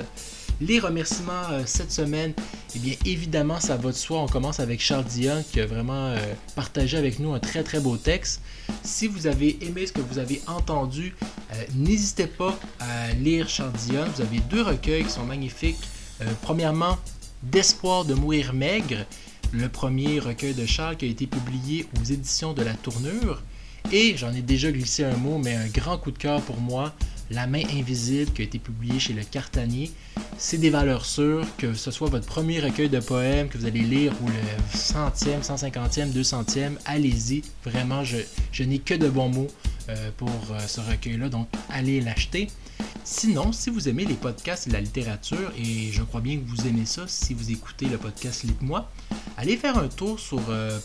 Les 0.60 0.80
remerciements 0.80 1.48
euh, 1.52 1.62
cette 1.66 1.92
semaine, 1.92 2.34
eh 2.74 2.78
bien 2.80 2.94
évidemment, 3.06 3.60
ça 3.60 3.76
va 3.76 3.92
de 3.92 3.96
soi. 3.96 4.18
On 4.20 4.26
commence 4.26 4.58
avec 4.58 4.80
Charles 4.80 5.04
Dion 5.04 5.44
qui 5.52 5.60
a 5.60 5.66
vraiment 5.66 6.12
partagé 6.56 6.98
avec 6.98 7.20
nous 7.20 7.34
un 7.34 7.38
très 7.38 7.62
très 7.62 7.78
beau 7.78 7.96
texte. 7.96 8.42
Si 8.82 9.06
vous 9.06 9.28
avez 9.28 9.56
aimé 9.64 9.86
ce 9.86 9.92
que 9.92 10.00
vous 10.00 10.18
avez 10.18 10.42
entendu, 10.48 11.14
n'hésitez 11.76 12.26
pas 12.26 12.58
à 12.80 13.12
lire 13.12 13.48
Charles 13.48 13.72
Dion. 13.86 14.04
Vous 14.16 14.22
avez 14.22 14.40
deux 14.50 14.62
recueils 14.62 15.04
qui 15.04 15.10
sont 15.10 15.24
magnifiques. 15.24 15.78
Premièrement, 16.42 16.98
D'espoir 17.42 18.04
de 18.04 18.12
mourir 18.12 18.52
maigre, 18.52 19.06
le 19.52 19.70
premier 19.70 20.18
recueil 20.18 20.52
de 20.52 20.66
Charles 20.66 20.98
qui 20.98 21.06
a 21.06 21.08
été 21.08 21.26
publié 21.26 21.86
aux 21.98 22.04
éditions 22.04 22.52
de 22.52 22.62
la 22.62 22.74
Tournure. 22.74 23.42
Et 23.92 24.14
j'en 24.18 24.30
ai 24.34 24.42
déjà 24.42 24.70
glissé 24.70 25.04
un 25.04 25.16
mot, 25.16 25.38
mais 25.38 25.54
un 25.54 25.66
grand 25.68 25.96
coup 25.96 26.10
de 26.10 26.18
cœur 26.18 26.42
pour 26.42 26.60
moi, 26.60 26.92
La 27.30 27.46
main 27.46 27.62
invisible 27.72 28.32
qui 28.32 28.42
a 28.42 28.44
été 28.44 28.58
publié 28.58 28.98
chez 28.98 29.12
le 29.12 29.22
Cartanier. 29.22 29.92
C'est 30.36 30.58
des 30.58 30.70
valeurs 30.70 31.06
sûres, 31.06 31.46
que 31.58 31.74
ce 31.74 31.92
soit 31.92 32.08
votre 32.08 32.26
premier 32.26 32.58
recueil 32.58 32.88
de 32.88 32.98
poèmes 32.98 33.48
que 33.48 33.56
vous 33.56 33.66
allez 33.66 33.82
lire 33.82 34.12
ou 34.20 34.26
le 34.26 34.76
centième, 34.76 35.42
cent 35.44 35.56
cinquantième, 35.56 36.10
deux 36.10 36.24
centième, 36.24 36.76
allez-y. 36.86 37.42
Vraiment, 37.64 38.02
je, 38.02 38.16
je 38.50 38.64
n'ai 38.64 38.80
que 38.80 38.94
de 38.94 39.08
bons 39.08 39.28
mots 39.28 39.46
euh, 39.88 40.10
pour 40.16 40.28
euh, 40.50 40.58
ce 40.66 40.80
recueil-là, 40.80 41.28
donc 41.28 41.46
allez 41.68 42.00
l'acheter. 42.00 42.48
Sinon, 43.04 43.52
si 43.52 43.70
vous 43.70 43.88
aimez 43.88 44.04
les 44.04 44.14
podcasts 44.14 44.66
et 44.66 44.70
la 44.70 44.80
littérature, 44.80 45.52
et 45.56 45.90
je 45.90 46.02
crois 46.02 46.20
bien 46.20 46.36
que 46.38 46.46
vous 46.46 46.66
aimez 46.66 46.84
ça 46.84 47.04
si 47.06 47.34
vous 47.34 47.50
écoutez 47.50 47.86
le 47.86 47.98
podcast 47.98 48.42
Lit-moi, 48.44 48.88
allez 49.36 49.56
faire 49.56 49.78
un 49.78 49.88
tour 49.88 50.20
sur 50.20 50.40
euh, 50.50 50.78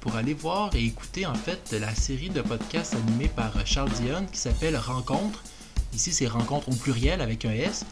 pour 0.00 0.16
aller 0.16 0.34
voir 0.34 0.74
et 0.74 0.84
écouter 0.84 1.26
en 1.26 1.34
fait 1.34 1.76
la 1.78 1.94
série 1.94 2.30
de 2.30 2.40
podcasts 2.40 2.94
animés 2.94 3.28
par 3.28 3.66
Charles 3.66 3.90
Dion 4.00 4.26
qui 4.32 4.38
s'appelle 4.38 4.76
Rencontre. 4.76 5.42
Ici, 5.94 6.12
c'est 6.12 6.26
Rencontre 6.26 6.70
au 6.70 6.74
pluriel 6.74 7.20
avec 7.20 7.44
un 7.44 7.52
S. 7.52 7.84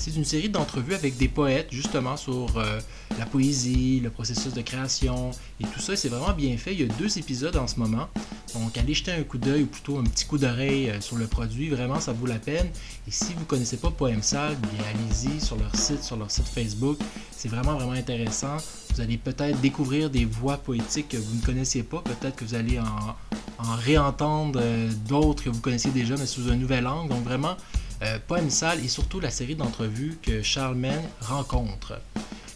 C'est 0.00 0.16
une 0.16 0.24
série 0.24 0.48
d'entrevues 0.48 0.94
avec 0.94 1.18
des 1.18 1.28
poètes, 1.28 1.68
justement, 1.70 2.16
sur 2.16 2.56
euh, 2.56 2.80
la 3.18 3.26
poésie, 3.26 4.00
le 4.00 4.08
processus 4.08 4.54
de 4.54 4.62
création 4.62 5.30
et 5.60 5.64
tout 5.64 5.78
ça. 5.78 5.94
C'est 5.94 6.08
vraiment 6.08 6.32
bien 6.32 6.56
fait. 6.56 6.72
Il 6.72 6.80
y 6.80 6.84
a 6.84 6.86
deux 6.94 7.18
épisodes 7.18 7.54
en 7.54 7.66
ce 7.66 7.78
moment. 7.78 8.08
Donc, 8.54 8.78
allez 8.78 8.94
jeter 8.94 9.12
un 9.12 9.22
coup 9.24 9.36
d'œil 9.36 9.64
ou 9.64 9.66
plutôt 9.66 9.98
un 9.98 10.04
petit 10.04 10.24
coup 10.24 10.38
d'oreille 10.38 10.88
euh, 10.88 11.02
sur 11.02 11.16
le 11.16 11.26
produit. 11.26 11.68
Vraiment, 11.68 12.00
ça 12.00 12.14
vaut 12.14 12.24
la 12.24 12.38
peine. 12.38 12.70
Et 13.06 13.10
si 13.10 13.34
vous 13.34 13.40
ne 13.40 13.44
connaissez 13.44 13.76
pas 13.76 13.90
Poème 13.90 14.22
Sale, 14.22 14.56
allez-y 14.88 15.38
sur 15.38 15.56
leur 15.56 15.76
site, 15.76 16.02
sur 16.02 16.16
leur 16.16 16.30
site 16.30 16.48
Facebook. 16.48 16.98
C'est 17.30 17.48
vraiment, 17.48 17.74
vraiment 17.74 17.92
intéressant. 17.92 18.56
Vous 18.94 19.02
allez 19.02 19.18
peut-être 19.18 19.60
découvrir 19.60 20.08
des 20.08 20.24
voix 20.24 20.56
poétiques 20.56 21.08
que 21.08 21.18
vous 21.18 21.36
ne 21.36 21.42
connaissiez 21.42 21.82
pas. 21.82 22.00
Peut-être 22.00 22.36
que 22.36 22.46
vous 22.46 22.54
allez 22.54 22.78
en, 22.78 23.74
réentendre 23.76 24.58
euh, 24.62 24.90
d'autres 25.06 25.44
que 25.44 25.50
vous 25.50 25.60
connaissiez 25.60 25.90
déjà, 25.90 26.16
mais 26.16 26.24
sous 26.24 26.48
un 26.48 26.56
nouvel 26.56 26.86
angle. 26.86 27.10
Donc, 27.10 27.22
vraiment, 27.22 27.54
euh, 28.02 28.18
Poème 28.26 28.50
Sale 28.50 28.84
et 28.84 28.88
surtout 28.88 29.20
la 29.20 29.30
série 29.30 29.54
d'entrevues 29.54 30.18
que 30.22 30.42
Charles 30.42 30.76
mène 30.76 31.02
rencontre. 31.20 32.00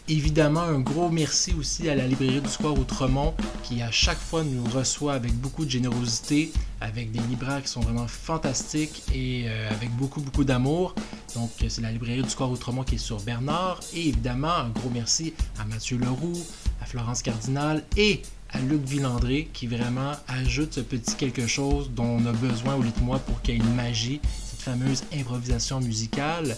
Évidemment, 0.06 0.60
un 0.60 0.80
gros 0.80 1.08
merci 1.08 1.54
aussi 1.58 1.88
à 1.88 1.94
la 1.94 2.06
librairie 2.06 2.42
du 2.42 2.48
Square 2.50 2.78
Outremont 2.78 3.32
qui 3.62 3.80
à 3.80 3.90
chaque 3.90 4.18
fois 4.18 4.44
nous 4.44 4.62
reçoit 4.64 5.14
avec 5.14 5.32
beaucoup 5.32 5.64
de 5.64 5.70
générosité, 5.70 6.52
avec 6.82 7.10
des 7.10 7.20
libraires 7.20 7.62
qui 7.62 7.68
sont 7.68 7.80
vraiment 7.80 8.06
fantastiques 8.06 9.02
et 9.14 9.44
euh, 9.46 9.70
avec 9.70 9.88
beaucoup 9.92 10.20
beaucoup 10.20 10.44
d'amour. 10.44 10.94
Donc 11.34 11.50
c'est 11.56 11.80
la 11.80 11.90
librairie 11.90 12.22
du 12.22 12.28
Square 12.28 12.50
Outremont 12.50 12.84
qui 12.84 12.96
est 12.96 12.98
sur 12.98 13.18
Bernard 13.22 13.80
et 13.94 14.08
évidemment 14.08 14.52
un 14.52 14.68
gros 14.68 14.90
merci 14.92 15.32
à 15.58 15.64
Mathieu 15.64 15.96
Leroux, 15.96 16.38
à 16.82 16.84
Florence 16.84 17.22
Cardinal 17.22 17.82
et 17.96 18.20
à 18.50 18.60
Luc 18.60 18.82
Villandré 18.84 19.48
qui 19.54 19.66
vraiment 19.66 20.12
ajoute 20.28 20.74
ce 20.74 20.80
petit 20.80 21.14
quelque 21.14 21.46
chose 21.46 21.90
dont 21.90 22.04
on 22.04 22.26
a 22.26 22.32
besoin 22.32 22.74
au 22.74 22.82
lit 22.82 22.92
de 22.94 23.02
moi 23.02 23.20
pour 23.20 23.40
qu'il 23.40 23.54
y 23.54 23.56
ait 23.56 23.60
une 23.60 23.74
magie 23.74 24.20
fameuse 24.64 25.02
improvisation 25.12 25.78
musicale. 25.80 26.56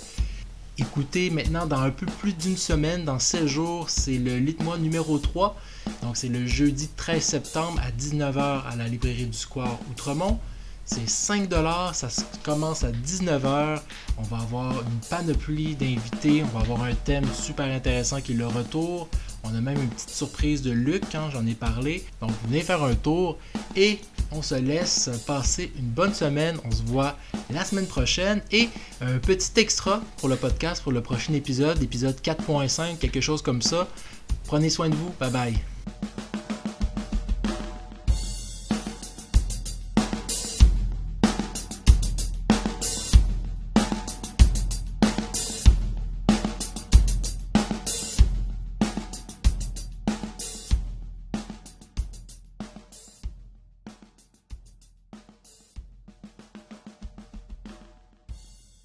Écoutez, 0.79 1.31
maintenant, 1.31 1.66
dans 1.66 1.81
un 1.81 1.90
peu 1.90 2.07
plus 2.07 2.35
d'une 2.35 2.57
semaine, 2.57 3.05
dans 3.05 3.19
16 3.19 3.47
jours, 3.47 3.90
c'est 3.90 4.19
le 4.19 4.38
Lit-moi 4.38 4.79
numéro 4.79 5.19
3. 5.19 5.57
Donc, 6.03 6.16
c'est 6.16 6.29
le 6.29 6.47
jeudi 6.47 6.88
13 6.97 7.23
septembre 7.23 7.81
à 7.83 7.90
19h 7.90 8.62
à 8.71 8.77
la 8.77 8.87
librairie 8.87 9.27
du 9.27 9.37
Square 9.37 9.79
Outremont. 9.90 10.38
C'est 10.85 11.09
5 11.09 11.51
ça 11.95 12.09
commence 12.45 12.85
à 12.85 12.92
19h. 12.92 13.81
On 14.19 14.23
va 14.23 14.37
avoir 14.37 14.73
une 14.83 15.01
panoplie 15.11 15.75
d'invités. 15.75 16.45
On 16.45 16.59
va 16.59 16.61
avoir 16.61 16.85
un 16.85 16.95
thème 16.95 17.25
super 17.35 17.66
intéressant 17.66 18.21
qui 18.21 18.33
est 18.33 18.37
le 18.37 18.47
retour. 18.47 19.09
On 19.42 19.53
a 19.53 19.61
même 19.61 19.83
une 19.83 19.88
petite 19.88 20.11
surprise 20.11 20.62
de 20.62 20.71
Luc, 20.71 21.14
hein, 21.16 21.29
j'en 21.33 21.45
ai 21.47 21.55
parlé. 21.55 22.05
Donc, 22.21 22.31
venez 22.47 22.61
faire 22.61 22.85
un 22.85 22.95
tour 22.95 23.38
et 23.75 23.99
on 24.33 24.43
se 24.43 24.55
laisse 24.55 25.11
passer 25.27 25.73
une 25.79 25.89
bonne 25.89 26.15
semaine. 26.15 26.59
On 26.65 26.71
se 26.71 26.83
voit 26.83 27.17
la 27.51 27.65
semaine 27.65 27.87
prochaine. 27.87 28.43
Et 28.53 28.69
un 29.01 29.19
petit 29.19 29.51
extra 29.57 30.03
pour 30.19 30.29
le 30.29 30.37
podcast, 30.37 30.83
pour 30.83 30.93
le 30.93 31.01
prochain 31.01 31.33
épisode, 31.35 31.83
épisode 31.83 32.17
4.5, 32.21 32.99
quelque 32.99 33.21
chose 33.21 33.43
comme 33.43 33.62
ça. 33.62 33.89
Prenez 34.45 34.71
soin 34.71 34.89
de 34.89 34.95
vous. 34.95 35.12
Bye 35.19 35.31
bye. 35.31 36.26